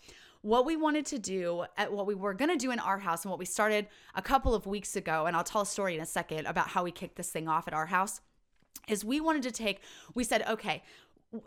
what 0.46 0.64
we 0.64 0.76
wanted 0.76 1.08
to 1.08 1.18
do 1.18 1.66
at 1.76 1.92
what 1.92 2.06
we 2.06 2.14
were 2.14 2.36
going 2.36 2.52
to 2.52 2.56
do 2.56 2.70
in 2.70 2.78
our 2.78 3.00
house 3.00 3.24
and 3.24 3.32
what 3.32 3.40
we 3.40 3.46
started 3.46 3.88
a 4.14 4.22
couple 4.22 4.54
of 4.54 4.68
weeks 4.68 4.96
ago 4.96 5.26
and 5.26 5.36
I'll 5.36 5.44
tell 5.44 5.62
a 5.62 5.66
story 5.66 5.96
in 5.96 6.02
a 6.02 6.06
second 6.06 6.46
about 6.46 6.68
how 6.68 6.84
we 6.84 6.92
kicked 6.92 7.16
this 7.16 7.32
thing 7.32 7.48
off 7.48 7.68
at 7.68 7.74
our 7.74 7.88
house 7.88 8.22
is 8.88 9.04
we 9.04 9.20
wanted 9.20 9.42
to 9.42 9.52
take 9.52 9.82
we 10.14 10.24
said 10.24 10.46
okay 10.48 10.84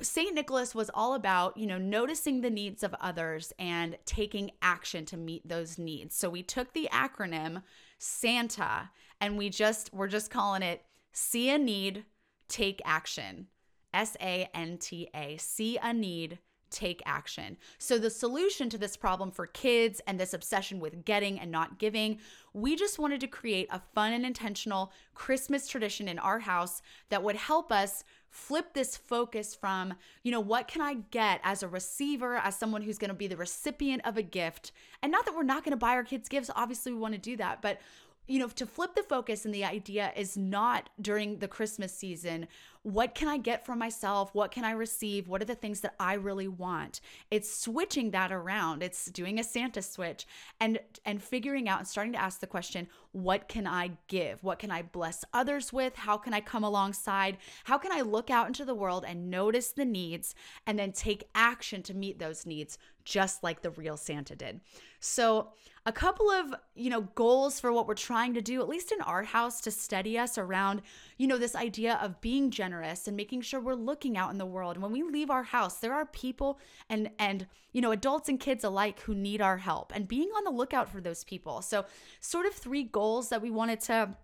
St. 0.03 0.35
Nicholas 0.35 0.75
was 0.75 0.91
all 0.93 1.15
about, 1.15 1.57
you 1.57 1.67
know, 1.67 1.79
noticing 1.79 2.43
the 2.43 2.51
needs 2.51 2.83
of 2.83 2.95
others 3.01 3.55
and 3.59 3.97
taking 4.05 4.51
action 4.61 5.07
to 5.07 5.17
meet 5.17 5.49
those 5.49 5.79
needs. 5.79 6.15
So 6.15 6.29
we 6.29 6.43
took 6.43 6.75
the 6.75 6.91
acronym 6.93 7.63
SANTA 7.99 8.91
and 9.19 9.39
we 9.39 9.49
just 9.49 9.89
we're 9.95 10.09
just 10.09 10.31
calling 10.31 10.63
it 10.63 10.83
see 11.13 11.49
a 11.49 11.57
need, 11.57 12.05
take 12.49 12.83
action. 12.85 13.47
S 13.95 14.17
A 14.21 14.51
N 14.53 14.77
T 14.77 15.09
A. 15.15 15.39
See 15.39 15.79
a 15.79 15.95
need, 15.95 16.39
take 16.71 17.03
action. 17.07 17.57
So, 17.79 17.99
the 17.99 18.11
solution 18.11 18.71
to 18.71 18.79
this 18.79 18.97
problem 18.97 19.31
for 19.31 19.47
kids 19.47 20.01
and 20.07 20.19
this 20.19 20.35
obsession 20.35 20.81
with 20.81 21.05
getting 21.05 21.39
and 21.39 21.51
not 21.51 21.79
giving, 21.79 22.19
we 22.53 22.77
just 22.77 22.99
wanted 22.99 23.21
to 23.21 23.27
create 23.27 23.69
a 23.71 23.83
fun 23.95 24.13
and 24.13 24.25
intentional 24.25 24.93
Christmas 25.15 25.69
tradition 25.69 26.09
in 26.09 26.19
our 26.19 26.41
house 26.41 26.83
that 27.09 27.23
would 27.23 27.37
help 27.37 27.71
us 27.73 28.05
flip 28.31 28.75
this 28.75 28.97
focus 28.97 29.55
from, 29.55 29.95
you 30.23 30.31
know, 30.31 30.41
what 30.41 30.69
can 30.69 30.83
I 30.83 30.95
get 31.11 31.41
as 31.43 31.63
a 31.63 31.69
receiver, 31.69 32.37
as 32.37 32.59
someone 32.59 32.83
who's 32.83 32.99
going 32.99 33.09
to 33.09 33.15
be 33.15 33.27
the 33.27 33.37
recipient 33.37 34.03
of 34.05 34.17
a 34.17 34.23
gift? 34.23 34.73
And 35.03 35.11
not 35.11 35.25
that 35.25 35.35
we're 35.35 35.43
not 35.43 35.65
going 35.65 35.73
to 35.73 35.79
buy 35.79 35.93
our 35.93 36.05
kids 36.05 36.29
gifts, 36.29 36.51
obviously, 36.55 36.93
we 36.93 36.99
want 36.99 37.15
to 37.15 37.21
do 37.21 37.37
that, 37.37 37.63
but 37.63 37.81
you 38.29 38.39
know, 38.39 38.49
to 38.49 38.67
flip 38.67 38.95
the 38.95 39.03
focus 39.03 39.47
and 39.47 39.55
the 39.55 39.65
idea 39.65 40.13
is 40.15 40.37
not 40.37 40.91
during 41.01 41.39
the 41.39 41.49
Christmas 41.49 41.95
season 41.95 42.47
what 42.89 43.15
can 43.15 43.29
I 43.29 43.37
get 43.37 43.67
for 43.67 43.77
myself? 43.77 44.35
What 44.35 44.51
can 44.51 44.65
I 44.65 44.71
receive? 44.71 45.29
What 45.29 45.43
are 45.43 45.47
the 45.47 45.55
things 45.55 45.81
that 45.81 45.95
I 46.01 46.15
really 46.15 46.49
want? 46.49 47.03
It's 47.31 47.55
switching 47.55 48.13
that 48.13 48.33
around. 48.33 48.83
It's 48.83 49.07
doing 49.11 49.39
a 49.39 49.45
Santa 49.45 49.83
switch 49.83 50.27
and 50.59 50.79
and 51.05 51.23
figuring 51.23 51.69
out 51.69 51.81
and 51.81 51.89
starting 51.89 52.15
to 52.15 52.21
ask 52.21 52.41
the 52.41 52.47
question, 52.47 52.89
what 53.13 53.47
can 53.47 53.67
I 53.67 53.91
give? 54.09 54.43
What 54.43 54.59
can 54.59 54.71
I 54.71 54.83
bless 54.83 55.23
others 55.35 55.71
with? 55.71 55.97
How 55.97 56.17
can 56.17 56.33
I 56.33 56.41
come 56.41 56.65
alongside? 56.65 57.37
How 57.65 57.77
can 57.77 57.93
I 57.93 58.01
look 58.01 58.31
out 58.31 58.47
into 58.47 58.65
the 58.65 58.75
world 58.75 59.05
and 59.07 59.31
notice 59.31 59.73
the 59.73 59.85
needs 59.85 60.35
and 60.67 60.79
then 60.79 60.93
take 60.93 61.29
action 61.35 61.83
to 61.85 61.95
meet 61.95 62.19
those 62.19 62.47
needs 62.47 62.79
just 63.09 63.43
like 63.43 63.63
the 63.63 63.71
real 63.71 63.97
Santa 63.97 64.37
did. 64.37 64.61
So, 65.01 65.49
a 65.87 65.93
couple 65.93 66.31
of, 66.31 66.55
you 66.75 66.91
know, 66.91 67.03
goals 67.15 67.59
for 67.59 67.73
what 67.73 67.87
we're 67.87 67.95
trying 67.95 68.35
to 68.35 68.43
do 68.43 68.61
at 68.61 68.69
least 68.69 68.93
in 68.93 69.01
our 69.01 69.23
house 69.23 69.63
to 69.63 69.71
steady 69.71 70.19
us 70.19 70.37
around, 70.37 70.83
you 71.19 71.27
know, 71.27 71.37
this 71.37 71.55
idea 71.55 71.99
of 72.01 72.21
being 72.21 72.51
generous 72.51 73.07
and 73.07 73.17
making 73.17 73.43
sure 73.43 73.61
we're 73.61 73.75
looking 73.75 74.17
out 74.17 74.31
in 74.31 74.39
the 74.39 74.47
world. 74.47 74.77
And 74.77 74.83
when 74.83 74.93
we 74.93 75.03
leave 75.03 75.31
our 75.31 75.43
house, 75.43 75.79
there 75.79 75.93
are 75.93 76.07
people 76.07 76.59
and 76.89 77.11
and, 77.19 77.47
you 77.73 77.81
know, 77.81 77.91
adults 77.91 78.29
and 78.29 78.41
kids 78.41 78.65
alike 78.65 79.01
who 79.01 79.15
need 79.15 79.43
our 79.43 79.59
help 79.59 79.93
and 79.95 80.09
being 80.09 80.31
on 80.37 80.45
the 80.45 80.51
lookout 80.51 80.89
for 80.89 81.01
those 81.01 81.25
people. 81.25 81.61
So, 81.61 81.85
sort 82.21 82.47
of 82.47 82.55
three 82.55 82.85
goals 82.85 83.29
that 83.29 83.43
we 83.43 83.51
wanted 83.51 83.81
to 83.83 84.17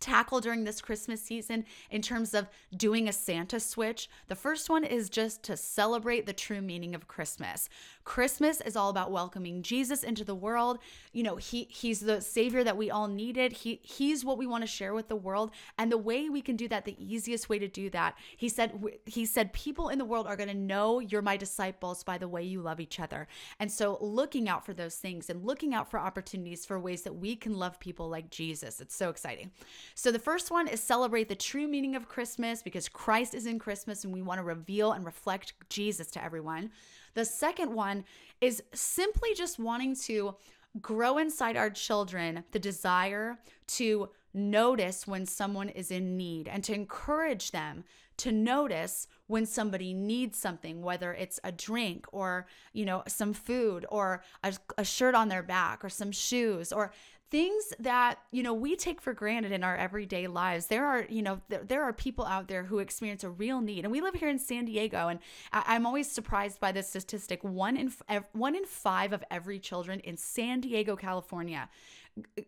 tackle 0.00 0.40
during 0.40 0.64
this 0.64 0.80
Christmas 0.80 1.22
season 1.22 1.64
in 1.90 2.02
terms 2.02 2.34
of 2.34 2.48
doing 2.76 3.08
a 3.08 3.12
Santa 3.12 3.60
switch. 3.60 4.08
The 4.28 4.34
first 4.34 4.68
one 4.70 4.84
is 4.84 5.08
just 5.08 5.42
to 5.44 5.56
celebrate 5.56 6.26
the 6.26 6.32
true 6.32 6.60
meaning 6.60 6.94
of 6.94 7.08
Christmas. 7.08 7.68
Christmas 8.04 8.60
is 8.60 8.76
all 8.76 8.90
about 8.90 9.10
welcoming 9.10 9.62
Jesus 9.62 10.02
into 10.02 10.24
the 10.24 10.34
world. 10.34 10.78
You 11.12 11.22
know, 11.22 11.36
he 11.36 11.66
he's 11.70 12.00
the 12.00 12.20
savior 12.20 12.62
that 12.62 12.76
we 12.76 12.90
all 12.90 13.08
needed. 13.08 13.52
He 13.52 13.80
he's 13.82 14.24
what 14.24 14.38
we 14.38 14.46
want 14.46 14.62
to 14.62 14.68
share 14.68 14.94
with 14.94 15.08
the 15.08 15.16
world 15.16 15.50
and 15.78 15.90
the 15.90 15.98
way 15.98 16.28
we 16.28 16.42
can 16.42 16.56
do 16.56 16.68
that 16.68 16.84
the 16.84 16.96
easiest 16.98 17.48
way 17.48 17.58
to 17.58 17.68
do 17.68 17.90
that. 17.90 18.16
He 18.36 18.48
said 18.48 18.82
he 19.06 19.24
said 19.24 19.52
people 19.52 19.88
in 19.88 19.98
the 19.98 20.04
world 20.04 20.26
are 20.26 20.36
going 20.36 20.48
to 20.48 20.54
know 20.54 21.00
you're 21.00 21.22
my 21.22 21.36
disciples 21.36 22.04
by 22.04 22.18
the 22.18 22.28
way 22.28 22.42
you 22.42 22.60
love 22.60 22.80
each 22.80 23.00
other. 23.00 23.26
And 23.58 23.70
so 23.72 23.98
looking 24.00 24.48
out 24.48 24.66
for 24.66 24.74
those 24.74 24.96
things 24.96 25.30
and 25.30 25.44
looking 25.44 25.74
out 25.74 25.90
for 25.90 25.98
opportunities 25.98 26.66
for 26.66 26.78
ways 26.78 27.02
that 27.02 27.14
we 27.14 27.36
can 27.36 27.58
love 27.58 27.80
people 27.80 28.08
like 28.08 28.30
Jesus. 28.30 28.80
It's 28.80 28.94
so 28.94 29.08
exciting. 29.08 29.50
So 29.94 30.10
the 30.10 30.18
first 30.18 30.50
one 30.50 30.68
is 30.68 30.80
celebrate 30.80 31.28
the 31.28 31.34
true 31.34 31.66
meaning 31.66 31.96
of 31.96 32.08
Christmas 32.08 32.62
because 32.62 32.88
Christ 32.88 33.34
is 33.34 33.46
in 33.46 33.58
Christmas 33.58 34.04
and 34.04 34.12
we 34.12 34.22
want 34.22 34.38
to 34.38 34.44
reveal 34.44 34.92
and 34.92 35.04
reflect 35.04 35.54
Jesus 35.68 36.10
to 36.12 36.22
everyone. 36.22 36.70
The 37.14 37.24
second 37.24 37.72
one 37.72 38.04
is 38.40 38.62
simply 38.72 39.34
just 39.34 39.58
wanting 39.58 39.96
to 39.96 40.36
grow 40.80 41.18
inside 41.18 41.56
our 41.56 41.70
children 41.70 42.44
the 42.50 42.58
desire 42.58 43.38
to 43.66 44.08
notice 44.32 45.06
when 45.06 45.24
someone 45.24 45.68
is 45.68 45.90
in 45.90 46.16
need 46.16 46.48
and 46.48 46.64
to 46.64 46.74
encourage 46.74 47.52
them 47.52 47.84
to 48.16 48.32
notice 48.32 49.06
when 49.26 49.46
somebody 49.46 49.94
needs 49.94 50.38
something 50.38 50.82
whether 50.82 51.12
it's 51.14 51.38
a 51.44 51.52
drink 51.52 52.06
or 52.12 52.46
you 52.72 52.84
know 52.84 53.02
some 53.06 53.32
food 53.32 53.86
or 53.88 54.22
a, 54.42 54.52
a 54.76 54.84
shirt 54.84 55.14
on 55.14 55.28
their 55.28 55.42
back 55.42 55.84
or 55.84 55.88
some 55.88 56.10
shoes 56.10 56.72
or 56.72 56.92
things 57.34 57.72
that 57.80 58.20
you 58.30 58.44
know 58.44 58.54
we 58.54 58.76
take 58.76 59.00
for 59.00 59.12
granted 59.12 59.50
in 59.50 59.64
our 59.64 59.76
everyday 59.76 60.28
lives. 60.28 60.68
There 60.68 60.86
are 60.86 61.04
you 61.08 61.20
know 61.20 61.40
there, 61.48 61.64
there 61.64 61.82
are 61.82 61.92
people 61.92 62.24
out 62.24 62.46
there 62.46 62.62
who 62.62 62.78
experience 62.78 63.24
a 63.24 63.28
real 63.28 63.60
need 63.60 63.84
and 63.84 63.90
we 63.90 64.00
live 64.00 64.14
here 64.14 64.28
in 64.28 64.38
san 64.38 64.66
diego 64.66 65.08
and 65.08 65.18
I, 65.52 65.74
am 65.74 65.84
always 65.84 66.08
surprised 66.08 66.60
by 66.60 66.70
this 66.70 66.88
statistic. 66.88 67.42
One 67.42 67.76
in 67.76 67.92
one 68.34 68.54
in 68.54 68.64
five 68.64 69.12
of 69.12 69.24
every 69.32 69.58
children 69.58 69.98
in 69.98 70.16
san 70.16 70.60
diego 70.60 70.94
california 70.94 71.68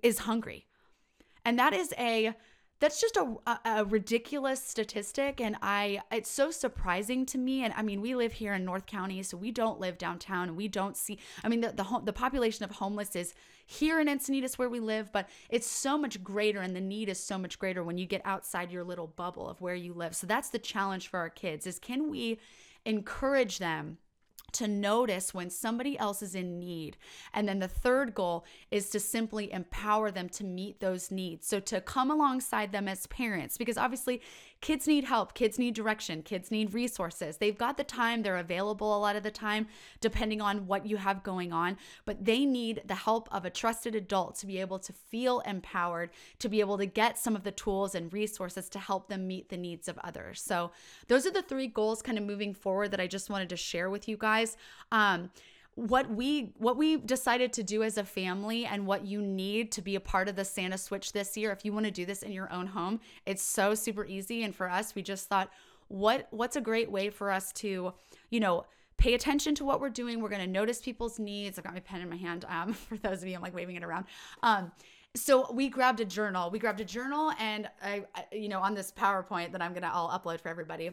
is 0.05 0.21
hungry. 0.21 0.67
And 1.45 1.59
that 1.59 1.73
is 1.73 1.93
a 1.99 2.33
that's 2.79 3.01
just 3.01 3.17
a, 3.17 3.59
a, 3.65 3.85
ridiculous 3.85 4.63
statistic 4.63 5.41
and 5.41 5.57
i 5.63 6.01
it's 6.11 6.31
so 6.31 6.51
surprising 6.51 7.25
to 7.25 7.39
me 7.39 7.65
and 7.65 7.73
i 7.77 7.83
mean 7.83 8.01
we 8.01 8.15
live 8.15 8.33
here 8.33 8.55
in 8.55 8.65
north 8.65 8.87
county 8.87 9.23
so 9.23 9.37
we 9.37 9.51
don't 9.51 9.81
live 9.81 9.99
downtown 9.99 10.57
we 10.57 10.69
don't 10.69 10.97
see 10.97 11.19
i 11.45 11.49
mean 11.49 11.61
the 11.61 11.73
the, 11.73 12.01
the 12.05 12.13
population 12.13 12.65
of 12.65 12.71
homeless 12.73 13.17
is 13.17 13.35
here 13.67 14.01
in 14.01 14.07
encinitas 14.07 14.59
where 14.59 14.69
we 14.69 14.79
live 14.79 15.11
but 15.13 15.29
it's 15.51 15.67
so 15.67 15.99
much 15.99 16.23
greater 16.23 16.61
and 16.61 16.75
the 16.75 16.81
need 16.81 17.09
is 17.09 17.19
so 17.19 17.37
much 17.37 17.59
greater 17.59 17.83
when 17.83 17.99
you 17.99 18.07
get 18.07 18.23
outside 18.25 18.71
your 18.71 18.85
little 18.85 19.09
bubble 19.09 19.49
of 19.49 19.61
where 19.61 19.75
you 19.75 19.93
live. 19.93 20.15
So 20.15 20.27
that's 20.27 20.51
the 20.51 20.59
challenge 20.59 21.09
for 21.09 21.19
our 21.19 21.31
kids 21.31 21.67
is 21.67 21.79
can 21.79 22.11
we 22.11 22.39
encourage 22.85 23.59
them 23.59 23.99
to 24.59 24.69
notice 24.69 25.33
when 25.33 25.51
somebody 25.51 25.99
else 25.99 26.23
is 26.23 26.35
in 26.35 26.59
need. 26.59 26.97
And 27.33 27.49
then 27.49 27.59
the 27.59 27.69
third 27.69 28.15
goal 28.15 28.45
is 28.71 28.91
to 28.91 29.01
simply 29.01 29.53
empower 29.53 30.11
them 30.11 30.29
to 30.31 30.45
meet 30.45 30.81
those 30.81 31.11
needs. 31.11 31.47
So 31.47 31.61
to 31.61 31.81
come 31.81 32.11
alongside 32.11 32.73
them 32.73 32.89
as 32.89 33.07
parents, 33.07 33.57
because 33.57 33.79
obviously 33.79 34.21
kids 34.61 34.87
need 34.87 35.05
help, 35.05 35.35
kids 35.35 35.59
need 35.59 35.75
direction, 35.75 36.23
kids 36.23 36.51
need 36.51 36.73
resources. 36.73 37.37
They've 37.37 37.57
got 37.57 37.77
the 37.77 37.85
time, 37.85 38.23
they're 38.23 38.37
available 38.37 38.97
a 38.97 38.99
lot 38.99 39.17
of 39.17 39.23
the 39.23 39.31
time, 39.31 39.67
depending 40.01 40.41
on 40.41 40.67
what 40.67 40.87
you 40.87 40.97
have 40.97 41.23
going 41.23 41.53
on, 41.53 41.77
but 42.05 42.25
they 42.25 42.45
need 42.45 42.83
the 42.87 42.95
help 42.95 43.29
of 43.33 43.45
a 43.45 43.51
trusted 43.51 43.95
adult 43.95 44.37
to 44.37 44.47
be 44.47 44.59
able 44.61 44.79
to 44.81 44.93
feel 44.93 45.41
empowered, 45.41 46.11
to 46.39 46.49
be 46.49 46.61
able 46.61 46.79
to 46.79 46.87
get 46.87 47.19
some 47.19 47.37
of 47.37 47.45
the 47.45 47.53
tools 47.53 47.95
and 47.95 48.13
resources 48.13 48.69
to 48.71 48.79
help 48.79 49.09
them 49.09 49.27
meet 49.27 49.49
the 49.49 49.57
needs 49.57 49.89
of 49.89 49.99
others. 50.03 50.41
So 50.41 50.73
those 51.09 51.27
are 51.27 51.33
the 51.33 51.43
three 51.43 51.69
goals 51.69 52.03
kind 52.03 52.19
of 52.19 52.25
moving 52.25 52.55
forward 52.55 52.91
that 52.91 53.01
I 53.01 53.07
just 53.07 53.31
wanted 53.31 53.51
to 53.51 53.57
share 53.57 53.91
with 53.91 54.09
you 54.09 54.17
guys. 54.17 54.57
Um, 54.91 55.31
what 55.77 56.11
we 56.11 56.55
what 56.57 56.79
we 56.79 56.97
decided 56.97 57.53
to 57.53 57.63
do 57.63 57.83
as 57.83 57.99
a 57.99 58.05
family 58.05 58.65
and 58.65 58.87
what 58.87 59.05
you 59.05 59.21
need 59.21 59.71
to 59.71 59.83
be 59.83 59.95
a 59.95 60.01
part 60.01 60.27
of 60.27 60.35
the 60.35 60.45
Santa 60.45 60.79
Switch 60.79 61.13
this 61.13 61.37
year 61.37 61.53
if 61.53 61.67
you 61.67 61.73
want 61.73 61.85
to 61.85 61.93
do 61.93 62.07
this 62.07 62.23
in 62.23 62.33
your 62.33 62.51
own 62.51 62.67
home 62.67 62.99
it's 63.27 63.43
so 63.43 63.75
super 63.75 64.05
easy. 64.07 64.43
And 64.43 64.55
for 64.55 64.71
us 64.71 64.95
we 64.95 65.03
just 65.03 65.29
thought 65.29 65.51
what 65.89 66.29
what's 66.31 66.57
a 66.57 66.63
great 66.63 66.91
way 66.91 67.11
for 67.11 67.31
us 67.31 67.53
to 67.53 67.93
you 68.31 68.41
know 68.41 68.65
pay 68.97 69.13
attention 69.13 69.55
to 69.55 69.65
what 69.67 69.79
we're 69.79 69.91
doing. 69.91 70.23
We're 70.23 70.31
going 70.31 70.41
to 70.41 70.47
notice 70.47 70.81
people's 70.81 71.19
needs. 71.19 71.59
I've 71.59 71.65
got 71.65 71.75
my 71.75 71.81
pen 71.81 72.01
in 72.01 72.09
my 72.09 72.17
hand 72.17 72.47
um, 72.49 72.73
for 72.89 72.97
those 72.97 73.23
of 73.23 73.29
you 73.29 73.37
i'm 73.37 73.43
like 73.43 73.55
waving 73.55 73.77
it 73.77 73.85
around. 73.85 74.07
Um, 74.43 74.73
so 75.15 75.53
we 75.53 75.69
grabbed 75.69 76.01
a 76.01 76.07
journal. 76.07 76.51
We 76.51 76.59
grabbed 76.59 76.81
a 76.81 76.85
journal 76.87 77.33
and 77.39 77.69
I, 77.83 78.05
I 78.15 78.25
you 78.33 78.49
know 78.49 78.61
on 78.61 78.75
this 78.75 78.91
powerpoint 78.93 79.53
that 79.53 79.61
i'm 79.61 79.73
going 79.73 79.83
to 79.83 79.93
all 79.93 80.09
upload 80.09 80.41
for 80.41 80.49
everybody 80.49 80.91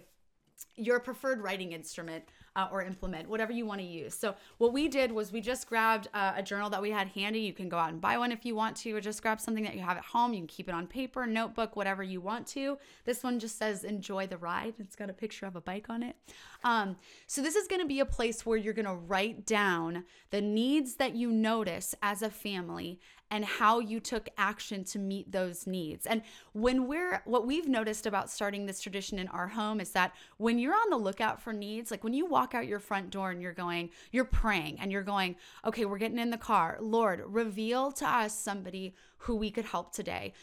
your 0.75 0.99
preferred 0.99 1.41
writing 1.41 1.71
instrument 1.71 2.23
uh, 2.55 2.67
or 2.71 2.83
implement, 2.83 3.27
whatever 3.27 3.51
you 3.51 3.65
want 3.65 3.81
to 3.81 3.85
use. 3.85 4.13
So, 4.13 4.35
what 4.57 4.73
we 4.73 4.87
did 4.87 5.11
was 5.11 5.31
we 5.31 5.41
just 5.41 5.67
grabbed 5.67 6.07
uh, 6.13 6.33
a 6.35 6.43
journal 6.43 6.69
that 6.69 6.81
we 6.81 6.91
had 6.91 7.07
handy. 7.09 7.39
You 7.39 7.53
can 7.53 7.69
go 7.69 7.77
out 7.77 7.91
and 7.91 7.99
buy 7.99 8.17
one 8.17 8.31
if 8.31 8.45
you 8.45 8.55
want 8.55 8.75
to, 8.77 8.95
or 8.95 9.01
just 9.01 9.21
grab 9.21 9.39
something 9.39 9.63
that 9.63 9.75
you 9.75 9.81
have 9.81 9.97
at 9.97 10.05
home. 10.05 10.33
You 10.33 10.41
can 10.41 10.47
keep 10.47 10.69
it 10.69 10.75
on 10.75 10.85
paper, 10.85 11.25
notebook, 11.25 11.75
whatever 11.75 12.03
you 12.03 12.21
want 12.21 12.45
to. 12.47 12.77
This 13.05 13.23
one 13.23 13.39
just 13.39 13.57
says 13.57 13.83
enjoy 13.83 14.27
the 14.27 14.37
ride. 14.37 14.75
It's 14.79 14.95
got 14.95 15.09
a 15.09 15.13
picture 15.13 15.45
of 15.45 15.55
a 15.55 15.61
bike 15.61 15.89
on 15.89 16.03
it. 16.03 16.15
Um, 16.63 16.95
so, 17.27 17.41
this 17.41 17.55
is 17.55 17.67
going 17.67 17.81
to 17.81 17.87
be 17.87 17.99
a 17.99 18.05
place 18.05 18.45
where 18.45 18.57
you're 18.57 18.73
going 18.73 18.85
to 18.85 18.93
write 18.93 19.45
down 19.45 20.05
the 20.29 20.41
needs 20.41 20.95
that 20.95 21.15
you 21.15 21.31
notice 21.31 21.93
as 22.01 22.21
a 22.21 22.29
family 22.29 22.99
and 23.33 23.43
how 23.43 23.79
you 23.79 23.99
took 23.99 24.29
action 24.37 24.83
to 24.83 24.99
meet 24.99 25.31
those 25.31 25.65
needs. 25.65 26.05
And 26.05 26.21
when 26.51 26.87
we're, 26.87 27.23
what 27.25 27.47
we've 27.47 27.67
noticed 27.67 28.05
about 28.05 28.29
starting 28.29 28.67
this 28.67 28.79
tradition 28.79 29.17
in 29.17 29.27
our 29.29 29.47
home 29.47 29.81
is 29.81 29.89
that 29.93 30.13
when 30.37 30.59
you're 30.59 30.75
on 30.75 30.91
the 30.91 30.97
lookout 30.97 31.41
for 31.41 31.51
needs, 31.51 31.89
like 31.89 32.03
when 32.03 32.13
you 32.13 32.27
walk 32.27 32.53
out 32.53 32.67
your 32.67 32.79
front 32.79 33.09
door 33.09 33.31
and 33.31 33.41
you're 33.41 33.51
going, 33.51 33.89
you're 34.11 34.23
praying 34.23 34.79
and 34.79 34.91
you're 34.91 35.01
going, 35.01 35.35
okay, 35.65 35.85
we're 35.85 35.97
getting 35.97 36.19
in 36.19 36.29
the 36.29 36.37
car. 36.37 36.77
Lord, 36.79 37.23
reveal 37.25 37.91
to 37.93 38.07
us 38.07 38.37
somebody 38.37 38.93
who 39.17 39.35
we 39.35 39.49
could 39.49 39.65
help 39.65 39.93
today 39.93 40.33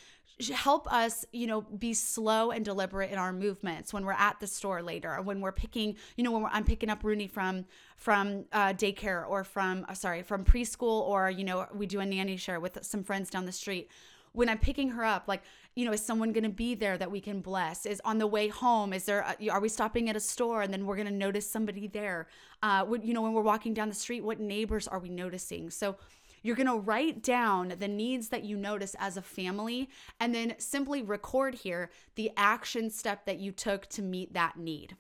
help 0.55 0.91
us 0.93 1.25
you 1.33 1.47
know 1.47 1.61
be 1.61 1.93
slow 1.93 2.51
and 2.51 2.65
deliberate 2.65 3.11
in 3.11 3.19
our 3.19 3.33
movements 3.33 3.93
when 3.93 4.07
we're 4.07 4.13
at 4.13 4.41
the 4.41 4.47
store 4.47 4.83
later 4.83 5.15
or 5.15 5.23
when 5.23 5.41
we're 5.41 5.53
picking 5.53 5.97
you 6.17 6.25
know 6.25 6.31
when 6.31 6.47
i'm 6.51 6.65
picking 6.65 6.89
up 6.89 7.05
rooney 7.05 7.27
from 7.27 7.67
from 7.97 8.47
uh, 8.53 8.73
daycare 8.73 9.29
or 9.29 9.45
from 9.45 9.85
uh, 9.89 9.95
sorry 9.95 10.23
from 10.23 10.43
preschool 10.43 11.03
or 11.03 11.31
you 11.31 11.45
know 11.45 11.67
we 11.75 11.87
do 11.87 12.01
a 12.01 12.07
nanny 12.07 12.37
share 12.37 12.59
with 12.59 12.79
some 12.83 13.05
friends 13.05 13.29
down 13.31 13.45
the 13.45 13.53
street. 13.53 13.91
When 14.33 14.49
i'm 14.49 14.59
picking 14.59 14.91
her 14.91 15.05
up 15.05 15.25
like 15.27 15.43
you 15.75 15.85
know 15.85 15.93
is 15.93 16.05
someone 16.05 16.33
going 16.33 16.45
to 16.45 16.51
be 16.51 16.75
there 16.75 16.97
that 16.97 17.11
we 17.11 17.21
can 17.21 17.41
bless? 17.41 17.85
Is 17.85 18.01
on 18.05 18.19
the 18.19 18.27
way 18.27 18.49
home 18.49 18.93
is 18.93 19.05
there 19.05 19.21
a, 19.39 19.49
are 19.51 19.61
we 19.61 19.69
stopping 19.69 20.09
at 20.09 20.17
a 20.17 20.21
store 20.21 20.63
and 20.63 20.73
then 20.73 20.87
we're 20.87 20.97
going 20.97 21.09
to 21.09 21.13
notice 21.13 21.51
somebody 21.51 21.89
there? 21.89 22.29
Uh 22.63 22.85
would 22.89 23.05
you 23.05 23.13
know 23.13 23.23
when 23.23 23.33
we're 23.33 23.43
walking 23.43 23.75
down 23.75 23.89
the 23.89 23.95
street 23.95 24.23
what 24.23 24.41
neighbors 24.41 24.89
are 24.89 24.99
we 24.99 25.11
noticing? 25.11 25.69
So 25.69 25.97
you're 26.43 26.57
going 26.57 26.67
to 26.67 26.77
write 26.77 27.23
down 27.23 27.75
the 27.79 27.89
needs 27.89 28.29
that 28.29 28.45
you 28.45 28.57
notice 28.57 28.95
as 28.99 29.17
a 29.17 29.23
family 29.23 29.89
and 30.19 30.35
then 30.35 30.55
simply 30.59 31.03
record 31.03 31.55
here 31.55 31.91
the 32.15 32.31
action 32.37 32.91
step 32.91 33.27
that 33.27 33.39
you 33.39 33.53
took 33.53 33.87
to 33.89 34.03
meet 34.03 34.35
that 34.35 34.59
need. 34.59 34.97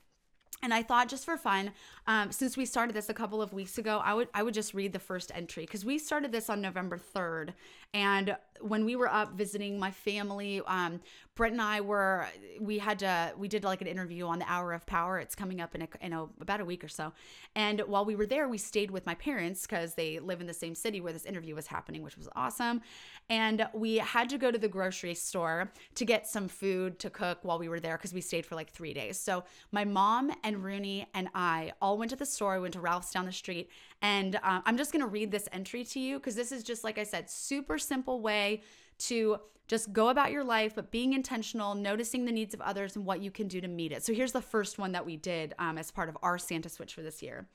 And 0.62 0.74
I 0.74 0.82
thought 0.82 1.08
just 1.08 1.24
for 1.24 1.36
fun, 1.36 1.72
um, 2.06 2.32
since 2.32 2.56
we 2.56 2.66
started 2.66 2.94
this 2.94 3.08
a 3.08 3.14
couple 3.14 3.40
of 3.40 3.52
weeks 3.52 3.78
ago, 3.78 4.00
I 4.04 4.12
would 4.12 4.28
I 4.34 4.42
would 4.42 4.52
just 4.52 4.74
read 4.74 4.92
the 4.92 4.98
first 4.98 5.32
entry 5.34 5.64
because 5.64 5.84
we 5.84 5.98
started 5.98 6.32
this 6.32 6.50
on 6.50 6.60
November 6.60 6.98
3rd. 6.98 7.54
And 7.94 8.36
when 8.60 8.84
we 8.84 8.94
were 8.94 9.08
up 9.08 9.32
visiting 9.32 9.78
my 9.78 9.90
family, 9.90 10.60
um, 10.66 11.00
Brett 11.40 11.52
and 11.52 11.62
I 11.62 11.80
were 11.80 12.26
we 12.60 12.76
had 12.76 12.98
to 12.98 13.32
we 13.38 13.48
did 13.48 13.64
like 13.64 13.80
an 13.80 13.86
interview 13.86 14.26
on 14.26 14.38
the 14.38 14.44
Hour 14.46 14.74
of 14.74 14.84
Power. 14.84 15.18
It's 15.18 15.34
coming 15.34 15.58
up 15.58 15.74
in 15.74 15.80
a, 15.80 15.88
in 16.02 16.12
a, 16.12 16.24
about 16.38 16.60
a 16.60 16.66
week 16.66 16.84
or 16.84 16.88
so. 16.88 17.14
And 17.54 17.80
while 17.86 18.04
we 18.04 18.14
were 18.14 18.26
there, 18.26 18.46
we 18.46 18.58
stayed 18.58 18.90
with 18.90 19.06
my 19.06 19.14
parents 19.14 19.62
because 19.62 19.94
they 19.94 20.18
live 20.18 20.42
in 20.42 20.46
the 20.46 20.52
same 20.52 20.74
city 20.74 21.00
where 21.00 21.14
this 21.14 21.24
interview 21.24 21.54
was 21.54 21.66
happening, 21.66 22.02
which 22.02 22.18
was 22.18 22.28
awesome. 22.36 22.82
And 23.30 23.66
we 23.72 23.96
had 23.96 24.28
to 24.28 24.36
go 24.36 24.50
to 24.50 24.58
the 24.58 24.68
grocery 24.68 25.14
store 25.14 25.72
to 25.94 26.04
get 26.04 26.26
some 26.26 26.46
food 26.46 26.98
to 26.98 27.08
cook 27.08 27.38
while 27.40 27.58
we 27.58 27.70
were 27.70 27.80
there 27.80 27.96
because 27.96 28.12
we 28.12 28.20
stayed 28.20 28.44
for 28.44 28.54
like 28.54 28.70
three 28.70 28.92
days. 28.92 29.18
So 29.18 29.44
my 29.72 29.86
mom 29.86 30.30
and 30.44 30.62
Rooney 30.62 31.06
and 31.14 31.30
I 31.34 31.72
all 31.80 31.96
went 31.96 32.10
to 32.10 32.16
the 32.16 32.26
store. 32.26 32.56
We 32.56 32.60
went 32.60 32.74
to 32.74 32.80
Ralph's 32.80 33.12
down 33.12 33.24
the 33.24 33.32
street, 33.32 33.70
and 34.02 34.36
uh, 34.36 34.60
I'm 34.66 34.76
just 34.76 34.92
gonna 34.92 35.06
read 35.06 35.30
this 35.30 35.48
entry 35.52 35.84
to 35.84 36.00
you 36.00 36.18
because 36.18 36.34
this 36.34 36.52
is 36.52 36.62
just 36.62 36.84
like 36.84 36.98
I 36.98 37.04
said, 37.04 37.30
super 37.30 37.78
simple 37.78 38.20
way 38.20 38.60
to 39.00 39.38
just 39.68 39.92
go 39.92 40.08
about 40.08 40.32
your 40.32 40.42
life, 40.42 40.74
but 40.74 40.90
being 40.90 41.12
intentional, 41.12 41.74
noticing 41.74 42.24
the 42.24 42.32
needs 42.32 42.54
of 42.54 42.60
others 42.60 42.96
and 42.96 43.04
what 43.04 43.22
you 43.22 43.30
can 43.30 43.46
do 43.46 43.60
to 43.60 43.68
meet 43.68 43.92
it. 43.92 44.04
So 44.04 44.12
here's 44.12 44.32
the 44.32 44.42
first 44.42 44.78
one 44.78 44.92
that 44.92 45.06
we 45.06 45.16
did 45.16 45.54
um, 45.60 45.78
as 45.78 45.92
part 45.92 46.08
of 46.08 46.18
our 46.22 46.38
Santa 46.38 46.68
Switch 46.68 46.94
for 46.94 47.02
this 47.02 47.22
year. 47.22 47.46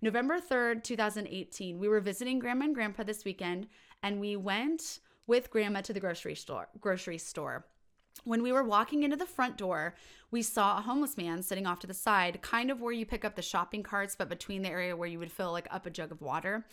November 0.00 0.40
3rd, 0.40 0.82
2018, 0.82 1.78
we 1.78 1.86
were 1.86 2.00
visiting 2.00 2.40
grandma 2.40 2.64
and 2.64 2.74
grandpa 2.74 3.04
this 3.04 3.24
weekend, 3.24 3.68
and 4.02 4.18
we 4.18 4.34
went 4.34 4.98
with 5.28 5.50
grandma 5.50 5.80
to 5.82 5.92
the 5.92 6.00
grocery 6.00 6.34
store. 6.34 6.68
Grocery 6.80 7.18
store. 7.18 7.64
When 8.24 8.42
we 8.42 8.50
were 8.50 8.64
walking 8.64 9.04
into 9.04 9.16
the 9.16 9.24
front 9.24 9.56
door, 9.56 9.94
we 10.32 10.42
saw 10.42 10.78
a 10.78 10.82
homeless 10.82 11.16
man 11.16 11.42
sitting 11.42 11.66
off 11.66 11.78
to 11.80 11.86
the 11.86 11.94
side, 11.94 12.42
kind 12.42 12.72
of 12.72 12.80
where 12.80 12.92
you 12.92 13.06
pick 13.06 13.24
up 13.24 13.36
the 13.36 13.42
shopping 13.42 13.84
carts, 13.84 14.16
but 14.16 14.28
between 14.28 14.62
the 14.62 14.68
area 14.68 14.96
where 14.96 15.08
you 15.08 15.20
would 15.20 15.30
fill 15.30 15.52
like 15.52 15.68
up 15.70 15.86
a 15.86 15.90
jug 15.90 16.10
of 16.10 16.20
water 16.20 16.66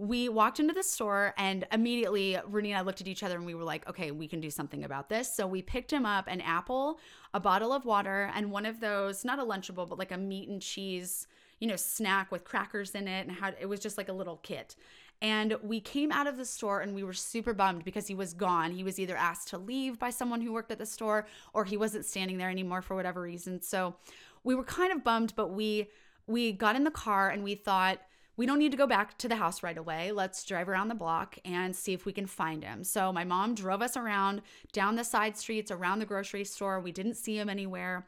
we 0.00 0.30
walked 0.30 0.58
into 0.58 0.72
the 0.72 0.82
store 0.82 1.34
and 1.36 1.66
immediately 1.70 2.38
Rooney 2.48 2.72
and 2.72 2.78
I 2.78 2.80
looked 2.80 3.02
at 3.02 3.06
each 3.06 3.22
other 3.22 3.36
and 3.36 3.44
we 3.44 3.54
were 3.54 3.64
like, 3.64 3.86
okay, 3.86 4.12
we 4.12 4.26
can 4.26 4.40
do 4.40 4.48
something 4.48 4.82
about 4.82 5.10
this. 5.10 5.30
So 5.30 5.46
we 5.46 5.60
picked 5.60 5.92
him 5.92 6.06
up 6.06 6.24
an 6.26 6.40
apple, 6.40 6.98
a 7.34 7.40
bottle 7.40 7.70
of 7.70 7.84
water, 7.84 8.30
and 8.34 8.50
one 8.50 8.64
of 8.64 8.80
those, 8.80 9.26
not 9.26 9.38
a 9.38 9.44
Lunchable, 9.44 9.86
but 9.86 9.98
like 9.98 10.10
a 10.10 10.16
meat 10.16 10.48
and 10.48 10.62
cheese, 10.62 11.26
you 11.58 11.68
know, 11.68 11.76
snack 11.76 12.32
with 12.32 12.44
crackers 12.44 12.94
in 12.94 13.06
it. 13.06 13.26
And 13.26 13.36
had 13.36 13.56
it 13.60 13.66
was 13.66 13.78
just 13.78 13.98
like 13.98 14.08
a 14.08 14.12
little 14.14 14.38
kit. 14.38 14.74
And 15.20 15.54
we 15.62 15.80
came 15.80 16.10
out 16.12 16.26
of 16.26 16.38
the 16.38 16.46
store 16.46 16.80
and 16.80 16.94
we 16.94 17.04
were 17.04 17.12
super 17.12 17.52
bummed 17.52 17.84
because 17.84 18.06
he 18.06 18.14
was 18.14 18.32
gone. 18.32 18.70
He 18.70 18.82
was 18.82 18.98
either 18.98 19.16
asked 19.16 19.48
to 19.48 19.58
leave 19.58 19.98
by 19.98 20.08
someone 20.08 20.40
who 20.40 20.50
worked 20.50 20.72
at 20.72 20.78
the 20.78 20.86
store 20.86 21.26
or 21.52 21.66
he 21.66 21.76
wasn't 21.76 22.06
standing 22.06 22.38
there 22.38 22.48
anymore 22.48 22.80
for 22.80 22.96
whatever 22.96 23.20
reason. 23.20 23.60
So 23.60 23.96
we 24.44 24.54
were 24.54 24.64
kind 24.64 24.94
of 24.94 25.04
bummed, 25.04 25.34
but 25.36 25.48
we 25.48 25.90
we 26.26 26.52
got 26.52 26.74
in 26.74 26.84
the 26.84 26.90
car 26.90 27.28
and 27.28 27.44
we 27.44 27.54
thought 27.54 28.00
we 28.40 28.46
don't 28.46 28.58
need 28.58 28.70
to 28.70 28.78
go 28.78 28.86
back 28.86 29.18
to 29.18 29.28
the 29.28 29.36
house 29.36 29.62
right 29.62 29.76
away. 29.76 30.12
Let's 30.12 30.46
drive 30.46 30.70
around 30.70 30.88
the 30.88 30.94
block 30.94 31.36
and 31.44 31.76
see 31.76 31.92
if 31.92 32.06
we 32.06 32.12
can 32.14 32.24
find 32.24 32.64
him. 32.64 32.84
So 32.84 33.12
my 33.12 33.22
mom 33.22 33.54
drove 33.54 33.82
us 33.82 33.98
around 33.98 34.40
down 34.72 34.96
the 34.96 35.04
side 35.04 35.36
streets 35.36 35.70
around 35.70 35.98
the 35.98 36.06
grocery 36.06 36.46
store. 36.46 36.80
We 36.80 36.90
didn't 36.90 37.16
see 37.16 37.38
him 37.38 37.50
anywhere. 37.50 38.06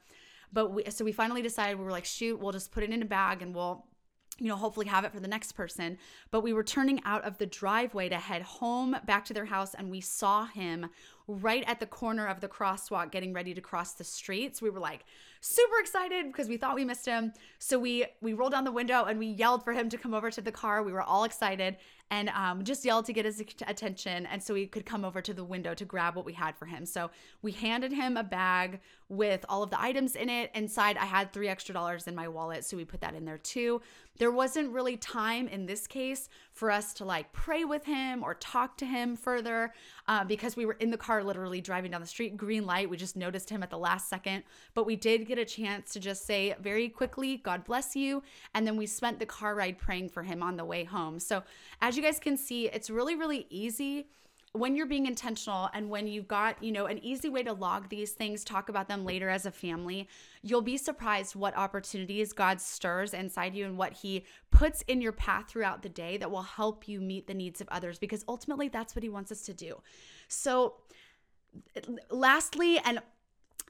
But 0.51 0.73
we, 0.73 0.85
so 0.89 1.05
we 1.05 1.13
finally 1.13 1.43
decided 1.43 1.79
we 1.79 1.85
were 1.85 1.91
like, 1.91 2.07
shoot, 2.07 2.41
we'll 2.41 2.53
just 2.53 2.73
put 2.73 2.83
it 2.83 2.89
in 2.89 3.03
a 3.03 3.05
bag 3.05 3.43
and 3.43 3.55
we'll 3.55 3.85
you 4.39 4.49
know, 4.49 4.57
hopefully 4.57 4.87
have 4.87 5.05
it 5.05 5.13
for 5.13 5.21
the 5.21 5.29
next 5.29 5.53
person. 5.53 5.99
But 6.31 6.41
we 6.41 6.55
were 6.55 6.65
turning 6.65 7.03
out 7.05 7.25
of 7.25 7.37
the 7.37 7.45
driveway 7.45 8.09
to 8.09 8.17
head 8.17 8.41
home 8.41 8.97
back 9.05 9.27
to 9.27 9.35
their 9.35 9.45
house, 9.45 9.75
and 9.75 9.91
we 9.91 10.01
saw 10.01 10.47
him 10.47 10.89
right 11.29 11.65
at 11.67 11.81
the 11.81 11.87
corner 11.87 12.27
of 12.27 12.41
the 12.41 12.49
crosswalk 12.49 13.11
getting 13.11 13.33
ready 13.33 13.55
to 13.55 13.61
cross 13.61 13.93
the 13.95 14.05
street. 14.05 14.57
So 14.57 14.67
we 14.67 14.71
were 14.71 14.81
like 14.81 15.05
super 15.41 15.79
excited 15.81 16.27
because 16.27 16.49
we 16.49 16.57
thought 16.57 16.75
we 16.75 16.85
missed 16.85 17.07
him. 17.07 17.33
So 17.59 17.79
we 17.79 18.07
we 18.21 18.33
rolled 18.33 18.53
down 18.53 18.65
the 18.65 18.73
window 18.73 19.05
and 19.05 19.19
we 19.19 19.27
yelled 19.27 19.65
for 19.65 19.73
him 19.73 19.89
to 19.89 19.99
come 19.99 20.15
over 20.15 20.31
to 20.31 20.41
the 20.41 20.53
car. 20.53 20.83
We 20.83 20.93
were 20.93 21.03
all 21.03 21.25
excited. 21.25 21.77
and 22.13 22.29
um, 22.29 22.63
just 22.63 22.85
yelled 22.85 23.07
to 23.07 23.13
get 23.15 23.25
his 23.25 23.43
attention. 23.67 24.27
And 24.27 24.43
so 24.43 24.55
he 24.55 24.67
could 24.67 24.85
come 24.85 25.03
over 25.03 25.23
to 25.23 25.33
the 25.33 25.43
window 25.45 25.73
to 25.75 25.85
grab 25.87 26.15
what 26.15 26.27
we 26.27 26.35
had 26.35 26.55
for 26.59 26.67
him. 26.67 26.85
So 26.85 27.11
we 27.41 27.53
handed 27.53 27.91
him 27.91 28.19
a 28.19 28.23
bag 28.23 28.81
with 29.09 29.47
all 29.49 29.63
of 29.63 29.71
the 29.71 29.81
items 29.81 30.15
in 30.15 30.29
it. 30.29 30.51
Inside, 30.55 30.99
I 30.99 31.07
had 31.07 31.33
three 31.33 31.49
extra 31.49 31.73
dollars 31.73 32.07
in 32.07 32.15
my 32.15 32.29
wallet. 32.29 32.67
So 32.67 32.77
we 32.77 32.85
put 32.85 33.01
that 33.01 33.15
in 33.15 33.25
there 33.25 33.39
too. 33.39 33.81
There 34.19 34.31
wasn't 34.31 34.73
really 34.73 34.99
time 34.99 35.49
in 35.49 35.65
this 35.65 35.87
case 35.87 36.29
for 36.53 36.71
us 36.71 36.93
to 36.95 37.05
like 37.05 37.33
pray 37.33 37.65
with 37.65 37.85
him 37.85 38.23
or 38.23 38.35
talk 38.35 38.77
to 38.79 38.87
him 38.87 39.17
further 39.17 39.73
uh, 40.07 40.25
because 40.25 40.57
we 40.57 40.67
were 40.67 40.75
in 40.75 40.91
the 40.91 40.97
car 40.97 41.25
literally 41.25 41.61
driving 41.61 41.91
down 41.91 42.01
the 42.01 42.07
street, 42.07 42.37
green 42.37 42.67
light. 42.67 42.89
We 42.89 42.97
just 42.97 43.17
noticed 43.17 43.49
him 43.49 43.63
at 43.63 43.71
the 43.71 43.79
last 43.79 44.09
second. 44.09 44.45
But 44.75 44.87
we 44.87 44.97
did 44.97 45.27
get 45.27 45.39
a 45.39 45.45
chance 45.45 45.93
to 45.95 46.01
just 46.01 46.27
say 46.27 46.55
very 46.61 46.89
quickly, 46.89 47.39
God 47.39 47.65
bless 47.65 47.97
you. 47.97 48.23
And 48.55 48.67
then 48.67 48.77
we 48.77 48.87
spent 48.87 49.19
the 49.19 49.27
car 49.27 49.55
ride 49.55 49.79
praying 49.79 50.11
for 50.11 50.23
him 50.23 50.43
on 50.43 50.57
the 50.57 50.65
way 50.65 50.85
home. 50.85 51.19
So 51.19 51.43
as 51.81 51.97
you 51.97 52.03
guys 52.03 52.19
can 52.19 52.37
see, 52.37 52.69
it's 52.69 52.91
really, 52.91 53.15
really 53.15 53.47
easy 53.49 54.07
when 54.55 54.77
you're 54.77 54.87
being 54.87 55.07
intentional 55.07 55.71
and 55.73 55.89
when 55.89 56.07
you've 56.07 56.29
got, 56.29 56.63
you 56.63 56.73
know, 56.73 56.85
an 56.85 57.03
easy 57.03 57.31
way 57.31 57.43
to 57.43 57.55
log 57.55 57.89
these 57.89 58.13
things, 58.13 58.45
talk 58.45 58.69
about 58.69 58.87
them 58.87 59.05
later 59.05 59.31
as 59.31 59.47
a 59.47 59.51
family, 59.51 60.09
you'll 60.43 60.61
be 60.61 60.77
surprised 60.77 61.35
what 61.35 61.57
opportunities 61.57 62.35
God 62.35 62.61
stirs 62.61 63.15
inside 63.15 63.55
you 63.55 63.65
and 63.65 63.79
what 63.79 63.95
He 63.95 64.27
puts 64.51 64.83
in 64.83 65.01
your 65.01 65.13
path 65.13 65.49
throughout 65.49 65.83
the 65.83 65.89
day 65.89 66.19
that 66.19 66.31
will 66.31 66.43
help 66.43 66.87
you 66.87 67.01
meet 67.01 67.27
the 67.27 67.35
needs 67.35 67.63
of 67.63 67.69
others 67.71 67.99
because 67.99 68.25
ultimately 68.29 68.69
that's 68.69 68.95
what 68.95 69.03
He 69.03 69.09
wants 69.09 69.33
us 69.33 69.41
to 69.43 69.55
do. 69.55 69.81
So, 70.29 70.75
lastly, 72.11 72.79
and 72.85 73.01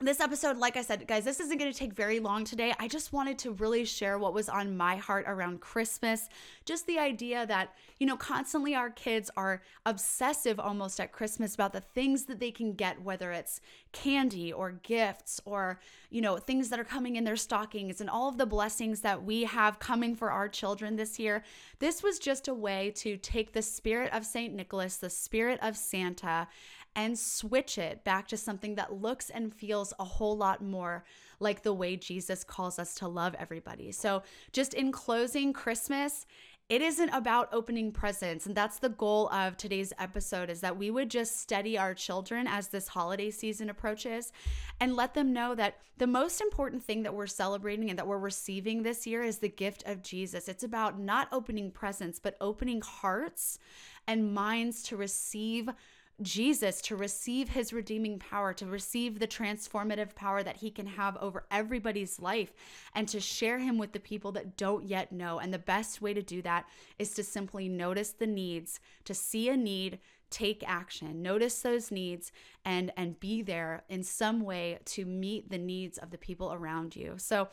this 0.05 0.21
episode, 0.21 0.59
like 0.59 0.77
I 0.77 0.83
said, 0.83 1.07
guys, 1.07 1.25
this 1.25 1.41
isn't 1.41 1.59
going 1.59 1.73
to 1.73 1.79
take 1.79 1.93
very 1.93 2.21
long 2.21 2.45
today. 2.45 2.75
I 2.79 2.89
just 2.89 3.13
wanted 3.13 3.39
to 3.41 3.53
really 3.53 3.85
share 3.85 4.19
what 4.19 4.35
was 4.35 4.49
on 4.49 4.77
my 4.77 4.97
heart 4.97 5.25
around 5.27 5.61
Christmas. 5.61 6.29
Just 6.65 6.87
the 6.87 6.99
idea 6.99 7.47
that, 7.47 7.75
you 7.99 8.07
know, 8.07 8.17
constantly 8.17 8.75
our 8.75 8.91
kids 8.91 9.31
are 9.37 9.63
obsessive 9.87 10.59
almost 10.59 11.01
at 11.01 11.13
Christmas 11.13 11.55
about 11.55 11.73
the 11.73 11.81
things 11.81 12.25
that 12.25 12.41
they 12.41 12.51
can 12.51 12.73
get, 12.73 13.03
whether 13.03 13.33
it's 13.33 13.61
candy 13.93 14.53
or 14.53 14.73
gifts 14.83 15.41
or, 15.45 15.81
you 16.11 16.21
know, 16.21 16.37
things 16.37 16.69
that 16.71 16.81
are 16.81 16.85
coming 16.85 17.17
in 17.17 17.25
their 17.25 17.37
stockings 17.37 18.01
and 18.01 18.09
all 18.09 18.29
of 18.29 18.39
the 18.39 18.47
blessings 18.47 19.01
that 19.01 19.23
we 19.23 19.45
have 19.45 19.79
coming 19.79 20.15
for 20.15 20.31
our 20.31 20.49
children 20.49 20.97
this 20.97 21.19
year. 21.19 21.43
This 21.79 22.03
was 22.03 22.19
just 22.19 22.49
a 22.49 22.55
way 22.55 22.93
to 22.97 23.17
take 23.17 23.53
the 23.53 23.63
spirit 23.63 24.13
of 24.13 24.25
St. 24.25 24.55
Nicholas, 24.55 24.97
the 24.97 25.11
spirit 25.11 25.59
of 25.63 25.77
Santa, 25.77 26.49
and 26.95 27.19
switch 27.19 27.79
it 27.79 28.05
back 28.05 28.29
to 28.29 28.37
something 28.37 28.75
that 28.75 29.01
looks 29.01 29.31
and 29.31 29.55
feels 29.55 29.93
a 29.99 30.05
whole 30.05 30.37
lot 30.37 30.63
more 30.63 31.05
like 31.41 31.63
the 31.63 31.73
way 31.73 31.97
Jesus 31.97 32.45
calls 32.45 32.79
us 32.79 32.95
to 32.97 33.09
love 33.09 33.35
everybody. 33.39 33.93
So, 33.93 34.23
just 34.53 34.75
in 34.75 34.93
closing, 34.93 35.53
Christmas 35.53 36.27
it 36.73 36.81
isn't 36.81 37.11
about 37.11 37.51
opening 37.53 37.93
presents 37.93 38.47
and 38.47 38.55
that's 38.55 38.79
the 38.79 38.89
goal 38.89 39.29
of 39.29 39.59
today's 39.59 39.93
episode 39.99 40.49
is 40.49 40.61
that 40.61 40.79
we 40.79 40.91
would 40.91 41.11
just 41.11 41.39
steady 41.39 41.77
our 41.77 41.93
children 41.93 42.47
as 42.47 42.69
this 42.69 42.89
holiday 42.89 43.31
season 43.31 43.69
approaches 43.69 44.33
and 44.81 44.97
let 44.97 45.13
them 45.13 45.35
know 45.35 45.55
that 45.55 45.77
the 45.99 46.07
most 46.07 46.41
important 46.41 46.83
thing 46.83 47.03
that 47.03 47.15
we're 47.15 47.27
celebrating 47.27 47.91
and 47.91 47.99
that 47.99 48.07
we're 48.07 48.19
receiving 48.19 48.83
this 48.83 49.07
year 49.07 49.23
is 49.23 49.37
the 49.37 49.51
gift 49.51 49.83
of 49.87 50.03
Jesus 50.03 50.49
it's 50.49 50.65
about 50.65 50.99
not 50.99 51.29
opening 51.31 51.71
presents 51.71 52.19
but 52.19 52.37
opening 52.41 52.81
hearts 52.81 53.59
and 54.07 54.33
minds 54.33 54.83
to 54.85 54.97
receive 54.97 55.69
Jesus 56.23 56.81
to 56.83 56.97
receive 56.97 57.51
his 57.51 57.73
redeeming 57.73 58.19
power, 58.19 58.53
to 58.55 58.67
receive 58.67 59.19
the 59.19 59.27
transformative 59.27 60.15
power 60.15 60.43
that 60.43 60.57
he 60.57 60.71
can 60.71 60.87
have 60.87 61.17
over 61.19 61.45
everybody's 61.51 62.21
life, 62.21 62.53
and 62.95 63.09
to 63.09 63.21
share 63.21 63.59
him 63.59 63.79
with 63.79 63.93
the 63.93 64.01
people 64.01 64.33
that 64.33 64.57
don't 64.57 64.85
yet 64.85 65.13
know. 65.13 65.39
And 65.39 65.53
the 65.53 65.59
best 65.59 66.03
way 66.03 66.15
to 66.15 66.23
do 66.23 66.43
that 66.43 66.67
is 66.99 67.13
to 67.15 67.25
simply 67.25 67.69
notice 67.69 68.11
the 68.11 68.27
needs, 68.27 68.81
to 69.05 69.15
see 69.15 69.49
a 69.49 69.57
need, 69.57 69.99
take 70.33 70.65
action 70.67 71.21
notice 71.23 71.61
those 71.61 71.91
needs 71.91 72.33
and 72.65 72.91
and 72.97 73.21
be 73.21 73.43
there 73.43 73.85
in 73.91 74.03
some 74.03 74.41
way 74.41 74.79
to 74.87 75.05
meet 75.05 75.51
the 75.51 75.59
needs 75.59 75.99
of 75.99 76.11
the 76.11 76.17
people 76.17 76.55
around 76.55 76.97
you 76.97 77.13
so 77.19 77.47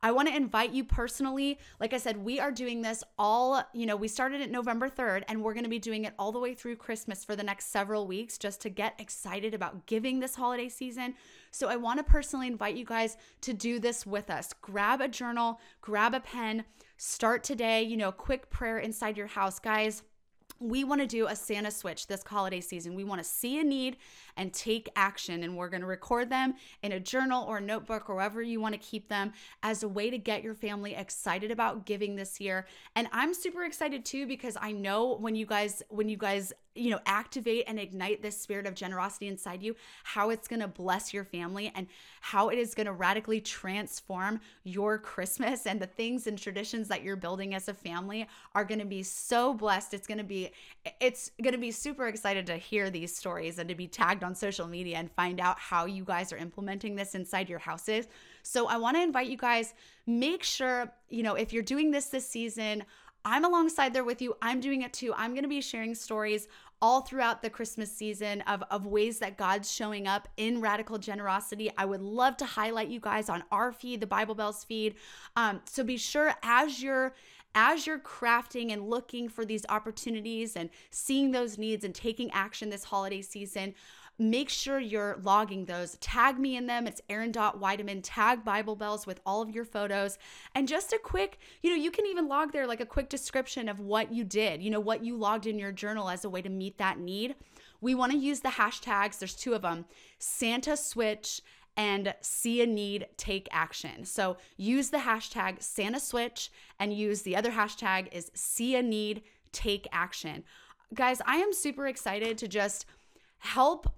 I 0.00 0.12
want 0.12 0.28
to 0.28 0.36
invite 0.36 0.72
you 0.72 0.84
personally. 0.84 1.58
Like 1.80 1.92
I 1.92 1.98
said, 1.98 2.16
we 2.18 2.38
are 2.38 2.52
doing 2.52 2.82
this 2.82 3.02
all, 3.18 3.62
you 3.72 3.84
know, 3.84 3.96
we 3.96 4.06
started 4.06 4.40
it 4.40 4.50
November 4.50 4.88
3rd 4.88 5.24
and 5.26 5.42
we're 5.42 5.54
going 5.54 5.64
to 5.64 5.70
be 5.70 5.80
doing 5.80 6.04
it 6.04 6.14
all 6.18 6.30
the 6.30 6.38
way 6.38 6.54
through 6.54 6.76
Christmas 6.76 7.24
for 7.24 7.34
the 7.34 7.42
next 7.42 7.72
several 7.72 8.06
weeks 8.06 8.38
just 8.38 8.60
to 8.60 8.70
get 8.70 8.94
excited 9.00 9.54
about 9.54 9.86
giving 9.86 10.20
this 10.20 10.36
holiday 10.36 10.68
season. 10.68 11.14
So 11.50 11.68
I 11.68 11.74
want 11.74 11.98
to 11.98 12.04
personally 12.04 12.46
invite 12.46 12.76
you 12.76 12.84
guys 12.84 13.16
to 13.40 13.52
do 13.52 13.80
this 13.80 14.06
with 14.06 14.30
us. 14.30 14.52
Grab 14.62 15.00
a 15.00 15.08
journal, 15.08 15.58
grab 15.80 16.14
a 16.14 16.20
pen, 16.20 16.64
start 16.96 17.42
today, 17.42 17.82
you 17.82 17.96
know, 17.96 18.12
quick 18.12 18.50
prayer 18.50 18.78
inside 18.78 19.16
your 19.16 19.26
house, 19.26 19.58
guys 19.58 20.04
we 20.60 20.84
want 20.84 21.00
to 21.00 21.06
do 21.06 21.26
a 21.26 21.36
Santa 21.36 21.70
switch 21.70 22.06
this 22.06 22.22
holiday 22.24 22.60
season. 22.60 22.94
We 22.94 23.04
want 23.04 23.22
to 23.22 23.28
see 23.28 23.60
a 23.60 23.64
need 23.64 23.96
and 24.36 24.52
take 24.52 24.88
action. 24.96 25.42
And 25.42 25.56
we're 25.56 25.68
going 25.68 25.82
to 25.82 25.86
record 25.86 26.30
them 26.30 26.54
in 26.82 26.92
a 26.92 27.00
journal 27.00 27.44
or 27.44 27.58
a 27.58 27.60
notebook 27.60 28.10
or 28.10 28.16
wherever 28.16 28.42
you 28.42 28.60
want 28.60 28.74
to 28.74 28.80
keep 28.80 29.08
them 29.08 29.32
as 29.62 29.82
a 29.82 29.88
way 29.88 30.10
to 30.10 30.18
get 30.18 30.42
your 30.42 30.54
family 30.54 30.94
excited 30.94 31.50
about 31.50 31.86
giving 31.86 32.16
this 32.16 32.40
year. 32.40 32.66
And 32.96 33.08
I'm 33.12 33.34
super 33.34 33.64
excited 33.64 34.04
too 34.04 34.26
because 34.26 34.56
I 34.60 34.72
know 34.72 35.16
when 35.16 35.34
you 35.34 35.46
guys, 35.46 35.82
when 35.88 36.08
you 36.08 36.16
guys, 36.16 36.52
you 36.74 36.90
know, 36.90 37.00
activate 37.06 37.64
and 37.66 37.78
ignite 37.78 38.22
this 38.22 38.40
spirit 38.40 38.66
of 38.66 38.74
generosity 38.74 39.26
inside 39.26 39.62
you, 39.62 39.74
how 40.04 40.30
it's 40.30 40.46
going 40.46 40.60
to 40.60 40.68
bless 40.68 41.12
your 41.12 41.24
family 41.24 41.72
and 41.74 41.88
how 42.20 42.48
it 42.48 42.58
is 42.58 42.74
going 42.74 42.86
to 42.86 42.92
radically 42.92 43.40
transform 43.40 44.40
your 44.64 44.98
Christmas 44.98 45.66
and 45.66 45.80
the 45.80 45.86
things 45.86 46.26
and 46.26 46.38
traditions 46.38 46.88
that 46.88 47.02
you're 47.02 47.16
building 47.16 47.54
as 47.54 47.68
a 47.68 47.74
family 47.74 48.26
are 48.54 48.64
going 48.64 48.80
to 48.80 48.86
be 48.86 49.02
so 49.02 49.54
blessed. 49.54 49.94
It's 49.94 50.06
going 50.06 50.18
to 50.18 50.24
be, 50.24 50.50
it's 51.00 51.30
going 51.42 51.52
to 51.52 51.58
be 51.58 51.70
super 51.70 52.08
excited 52.08 52.46
to 52.46 52.56
hear 52.56 52.90
these 52.90 53.14
stories 53.14 53.58
and 53.58 53.68
to 53.68 53.74
be 53.74 53.86
tagged 53.86 54.24
on 54.24 54.34
social 54.34 54.66
media 54.66 54.98
and 54.98 55.10
find 55.12 55.40
out 55.40 55.58
how 55.58 55.86
you 55.86 56.04
guys 56.04 56.32
are 56.32 56.38
implementing 56.38 56.94
this 56.96 57.14
inside 57.14 57.48
your 57.48 57.58
houses. 57.58 58.08
So 58.42 58.66
I 58.68 58.76
want 58.78 58.96
to 58.96 59.02
invite 59.02 59.28
you 59.28 59.36
guys, 59.36 59.74
make 60.06 60.42
sure, 60.42 60.92
you 61.08 61.22
know, 61.22 61.34
if 61.34 61.52
you're 61.52 61.62
doing 61.62 61.90
this 61.90 62.06
this 62.06 62.28
season, 62.28 62.84
I'm 63.24 63.44
alongside 63.44 63.92
there 63.92 64.04
with 64.04 64.22
you. 64.22 64.36
I'm 64.40 64.60
doing 64.60 64.82
it 64.82 64.92
too. 64.92 65.12
I'm 65.14 65.32
going 65.32 65.42
to 65.42 65.48
be 65.48 65.60
sharing 65.60 65.94
stories 65.94 66.48
all 66.80 67.00
throughout 67.00 67.42
the 67.42 67.50
Christmas 67.50 67.90
season 67.90 68.40
of, 68.42 68.62
of 68.70 68.86
ways 68.86 69.18
that 69.18 69.36
God's 69.36 69.70
showing 69.70 70.06
up 70.06 70.28
in 70.36 70.60
radical 70.60 70.98
generosity. 70.98 71.70
I 71.76 71.84
would 71.84 72.00
love 72.00 72.36
to 72.38 72.44
highlight 72.44 72.88
you 72.88 73.00
guys 73.00 73.28
on 73.28 73.42
our 73.50 73.72
feed, 73.72 74.00
the 74.00 74.06
Bible 74.06 74.34
Belles 74.34 74.64
feed. 74.64 74.94
Um, 75.36 75.60
so 75.64 75.82
be 75.82 75.96
sure 75.96 76.34
as 76.42 76.82
you're 76.82 77.14
as 77.54 77.86
you're 77.86 77.98
crafting 77.98 78.72
and 78.72 78.88
looking 78.88 79.28
for 79.28 79.44
these 79.44 79.64
opportunities 79.68 80.54
and 80.54 80.70
seeing 80.90 81.32
those 81.32 81.58
needs 81.58 81.82
and 81.82 81.94
taking 81.94 82.30
action 82.30 82.68
this 82.68 82.84
holiday 82.84 83.22
season, 83.22 83.74
make 84.18 84.48
sure 84.48 84.80
you're 84.80 85.18
logging 85.22 85.64
those. 85.64 85.96
Tag 86.00 86.38
me 86.38 86.56
in 86.56 86.66
them. 86.66 86.86
It's 86.86 87.00
Erin.Weideman. 87.08 88.00
Tag 88.02 88.44
Bible 88.44 88.74
Belles 88.74 89.06
with 89.06 89.20
all 89.24 89.40
of 89.40 89.50
your 89.50 89.64
photos. 89.64 90.18
And 90.54 90.66
just 90.66 90.92
a 90.92 90.98
quick, 90.98 91.38
you 91.62 91.70
know, 91.70 91.76
you 91.76 91.90
can 91.90 92.06
even 92.06 92.28
log 92.28 92.52
there 92.52 92.66
like 92.66 92.80
a 92.80 92.86
quick 92.86 93.08
description 93.08 93.68
of 93.68 93.80
what 93.80 94.12
you 94.12 94.24
did, 94.24 94.62
you 94.62 94.70
know, 94.70 94.80
what 94.80 95.04
you 95.04 95.16
logged 95.16 95.46
in 95.46 95.58
your 95.58 95.72
journal 95.72 96.08
as 96.08 96.24
a 96.24 96.30
way 96.30 96.42
to 96.42 96.48
meet 96.48 96.78
that 96.78 96.98
need. 96.98 97.36
We 97.80 97.94
want 97.94 98.12
to 98.12 98.18
use 98.18 98.40
the 98.40 98.48
hashtags, 98.48 99.18
there's 99.18 99.36
two 99.36 99.54
of 99.54 99.62
them 99.62 99.84
Santa 100.18 100.76
Switch 100.76 101.40
and 101.76 102.12
see 102.20 102.60
a 102.60 102.66
need, 102.66 103.06
take 103.16 103.48
action. 103.52 104.04
So 104.04 104.36
use 104.56 104.90
the 104.90 104.98
hashtag 104.98 105.62
Santa 105.62 106.00
Switch 106.00 106.50
and 106.80 106.92
use 106.92 107.22
the 107.22 107.36
other 107.36 107.52
hashtag 107.52 108.08
is 108.10 108.32
see 108.34 108.74
a 108.74 108.82
need, 108.82 109.22
take 109.52 109.86
action. 109.92 110.42
Guys, 110.92 111.22
I 111.24 111.36
am 111.36 111.52
super 111.52 111.86
excited 111.86 112.36
to 112.38 112.48
just 112.48 112.84
help 113.38 113.88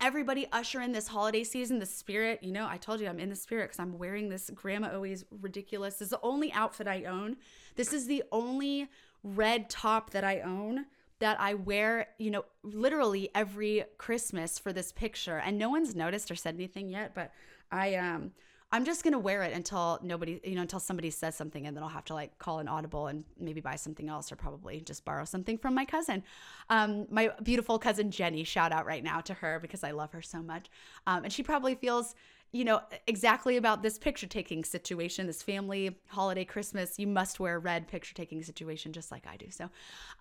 everybody 0.00 0.46
usher 0.52 0.80
in 0.80 0.92
this 0.92 1.08
holiday 1.08 1.42
season 1.42 1.78
the 1.78 1.86
spirit 1.86 2.38
you 2.42 2.52
know 2.52 2.66
i 2.68 2.76
told 2.76 3.00
you 3.00 3.08
i'm 3.08 3.18
in 3.18 3.28
the 3.28 3.36
spirit 3.36 3.64
because 3.64 3.78
i'm 3.80 3.98
wearing 3.98 4.28
this 4.28 4.50
grandma 4.54 4.92
always 4.94 5.24
ridiculous. 5.40 5.94
This 5.94 6.06
is 6.06 6.10
the 6.10 6.20
only 6.22 6.52
outfit 6.52 6.86
i 6.86 7.04
own. 7.04 7.36
This 7.76 7.92
is 7.92 8.06
the 8.06 8.22
only 8.32 8.88
red 9.22 9.68
top 9.68 10.10
that 10.10 10.24
i 10.24 10.40
own 10.40 10.86
that 11.18 11.40
i 11.40 11.54
wear 11.54 12.08
you 12.18 12.30
know 12.30 12.44
literally 12.62 13.30
every 13.34 13.84
christmas 13.98 14.58
for 14.58 14.72
this 14.72 14.92
picture. 14.92 15.38
And 15.38 15.58
no 15.58 15.68
one's 15.68 15.94
noticed 15.96 16.30
or 16.30 16.36
said 16.36 16.54
anything 16.54 16.88
yet 16.90 17.14
but 17.14 17.32
i 17.72 17.94
um 17.94 18.32
I'm 18.70 18.84
just 18.84 19.02
gonna 19.02 19.18
wear 19.18 19.42
it 19.42 19.54
until 19.54 19.98
nobody, 20.02 20.40
you 20.44 20.54
know, 20.54 20.60
until 20.62 20.80
somebody 20.80 21.10
says 21.10 21.34
something, 21.34 21.66
and 21.66 21.74
then 21.74 21.82
I'll 21.82 21.88
have 21.88 22.04
to 22.06 22.14
like 22.14 22.38
call 22.38 22.58
an 22.58 22.68
audible 22.68 23.06
and 23.06 23.24
maybe 23.40 23.60
buy 23.62 23.76
something 23.76 24.08
else, 24.08 24.30
or 24.30 24.36
probably 24.36 24.80
just 24.80 25.04
borrow 25.06 25.24
something 25.24 25.56
from 25.56 25.74
my 25.74 25.86
cousin, 25.86 26.22
um, 26.68 27.06
my 27.10 27.30
beautiful 27.42 27.78
cousin 27.78 28.10
Jenny. 28.10 28.44
Shout 28.44 28.70
out 28.72 28.84
right 28.84 29.02
now 29.02 29.20
to 29.22 29.34
her 29.34 29.58
because 29.58 29.82
I 29.84 29.92
love 29.92 30.12
her 30.12 30.22
so 30.22 30.42
much, 30.42 30.68
um, 31.06 31.24
and 31.24 31.32
she 31.32 31.42
probably 31.42 31.76
feels 31.76 32.14
you 32.52 32.64
know, 32.64 32.80
exactly 33.06 33.56
about 33.56 33.82
this 33.82 33.98
picture 33.98 34.26
taking 34.26 34.64
situation, 34.64 35.26
this 35.26 35.42
family 35.42 35.98
holiday 36.08 36.44
Christmas, 36.44 36.98
you 36.98 37.06
must 37.06 37.38
wear 37.38 37.58
red 37.58 37.86
picture 37.86 38.14
taking 38.14 38.42
situation, 38.42 38.92
just 38.92 39.10
like 39.10 39.26
I 39.26 39.36
do. 39.36 39.50
So, 39.50 39.68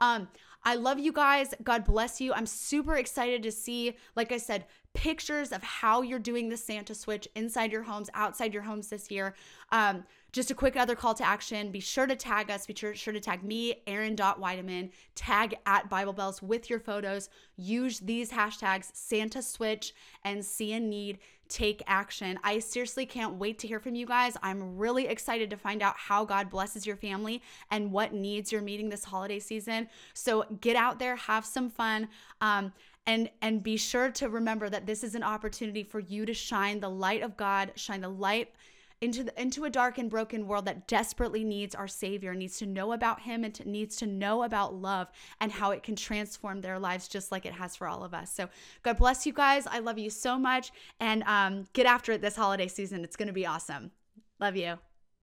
um, 0.02 0.28
I 0.64 0.76
love 0.76 1.00
you 1.00 1.14
guys. 1.14 1.54
God 1.64 1.86
bless 1.86 2.20
you. 2.20 2.34
I'm 2.34 2.46
super 2.46 2.96
excited 2.96 3.44
to 3.44 3.52
see, 3.52 3.96
like 4.16 4.32
I 4.32 4.38
said, 4.38 4.66
pictures 4.94 5.52
of 5.52 5.64
how 5.64 6.02
you're 6.02 6.20
doing 6.20 6.50
the 6.50 6.58
Santa 6.58 6.96
switch 6.96 7.28
inside 7.36 7.72
your 7.72 7.84
homes, 7.84 8.10
outside 8.14 8.54
your 8.54 8.64
homes 8.64 8.90
this 8.90 9.10
year. 9.10 9.36
Um, 9.72 10.04
just 10.38 10.52
a 10.52 10.56
quick 10.56 10.78
other 10.78 10.96
call 10.96 11.16
to 11.16 11.28
action. 11.28 11.72
Be 11.72 11.80
sure 11.80 12.06
to 12.06 12.16
tag 12.16 12.52
us. 12.52 12.68
Be 12.68 12.76
sure, 12.76 12.94
sure 12.94 13.12
to 13.12 13.20
tag 13.20 13.44
me, 13.44 13.82
Erin.Weideman. 13.88 14.92
Tag 15.16 15.56
at 15.66 15.90
Bible 15.90 16.14
Belles 16.14 16.44
with 16.44 16.70
your 16.70 16.80
photos. 16.80 17.30
Use 17.56 18.00
these 18.00 18.30
hashtags 18.30 18.92
Santa 18.94 19.42
Switch 19.42 19.96
and 20.24 20.46
See 20.46 20.74
a 20.74 20.80
Need 20.80 21.18
take 21.50 21.82
action. 21.88 22.38
I 22.44 22.60
seriously 22.60 23.08
can't 23.08 23.36
wait 23.36 23.58
to 23.60 23.68
hear 23.68 23.80
from 23.80 23.96
you 23.96 24.06
guys. 24.06 24.38
I'm 24.44 24.78
really 24.78 25.08
excited 25.08 25.50
to 25.50 25.58
find 25.58 25.82
out 25.82 25.96
how 25.98 26.24
God 26.24 26.52
blesses 26.52 26.86
your 26.86 26.98
family 26.98 27.42
and 27.72 27.92
what 27.92 28.14
needs 28.14 28.52
you're 28.52 28.62
meeting 28.62 28.90
this 28.90 29.06
holiday 29.06 29.40
season. 29.40 29.90
So 30.14 30.46
get 30.62 30.76
out 30.76 31.00
there, 31.00 31.16
have 31.16 31.46
some 31.46 31.72
fun. 31.72 32.10
Um, 32.42 32.74
and 33.08 33.32
and 33.42 33.64
be 33.64 33.78
sure 33.78 34.12
to 34.12 34.30
remember 34.30 34.70
that 34.70 34.86
this 34.86 35.04
is 35.04 35.16
an 35.16 35.24
opportunity 35.24 35.82
for 35.82 36.00
you 36.00 36.28
to 36.28 36.34
shine 36.34 36.80
the 36.80 36.90
light 36.90 37.24
of 37.24 37.38
God, 37.38 37.72
shine 37.76 38.02
the 38.02 38.10
light 38.10 38.54
into 39.02 39.24
the, 39.24 39.42
into 39.42 39.66
a 39.66 39.70
dark 39.70 39.98
and 39.98 40.10
broken 40.10 40.48
world 40.48 40.66
that 40.66 40.88
desperately 40.88 41.44
needs 41.44 41.76
our 41.76 41.88
savior 41.88 42.34
needs 42.34 42.58
to 42.58 42.66
know 42.66 42.94
about 42.94 43.22
him 43.22 43.44
and 43.44 43.54
to, 43.54 43.70
needs 43.70 43.96
to 43.98 44.08
know 44.08 44.44
about 44.44 44.74
love 44.74 45.08
and 45.40 45.52
how 45.52 45.72
it 45.72 45.84
can 45.84 45.96
transform 45.96 46.62
their 46.62 46.80
lives 46.80 47.08
just 47.08 47.32
like 47.32 47.46
it 47.46 47.54
has 47.54 47.76
for 47.76 47.88
all 47.88 48.04
of 48.04 48.14
us. 48.14 48.32
So 48.32 48.50
god 48.84 48.98
bless 48.98 49.26
you 49.26 49.34
guys. 49.34 49.68
I 49.68 49.80
love 49.80 49.98
you 49.98 50.10
so 50.10 50.38
much. 50.40 50.72
And 51.00 51.24
um, 51.24 51.66
get 51.74 51.86
after 51.86 52.12
it 52.12 52.22
this 52.22 52.36
holiday 52.36 52.68
season. 52.68 53.04
It's 53.04 53.16
going 53.16 53.28
to 53.28 53.34
be 53.34 53.46
awesome. 53.46 53.92
Love 54.40 54.56
you 54.56 54.78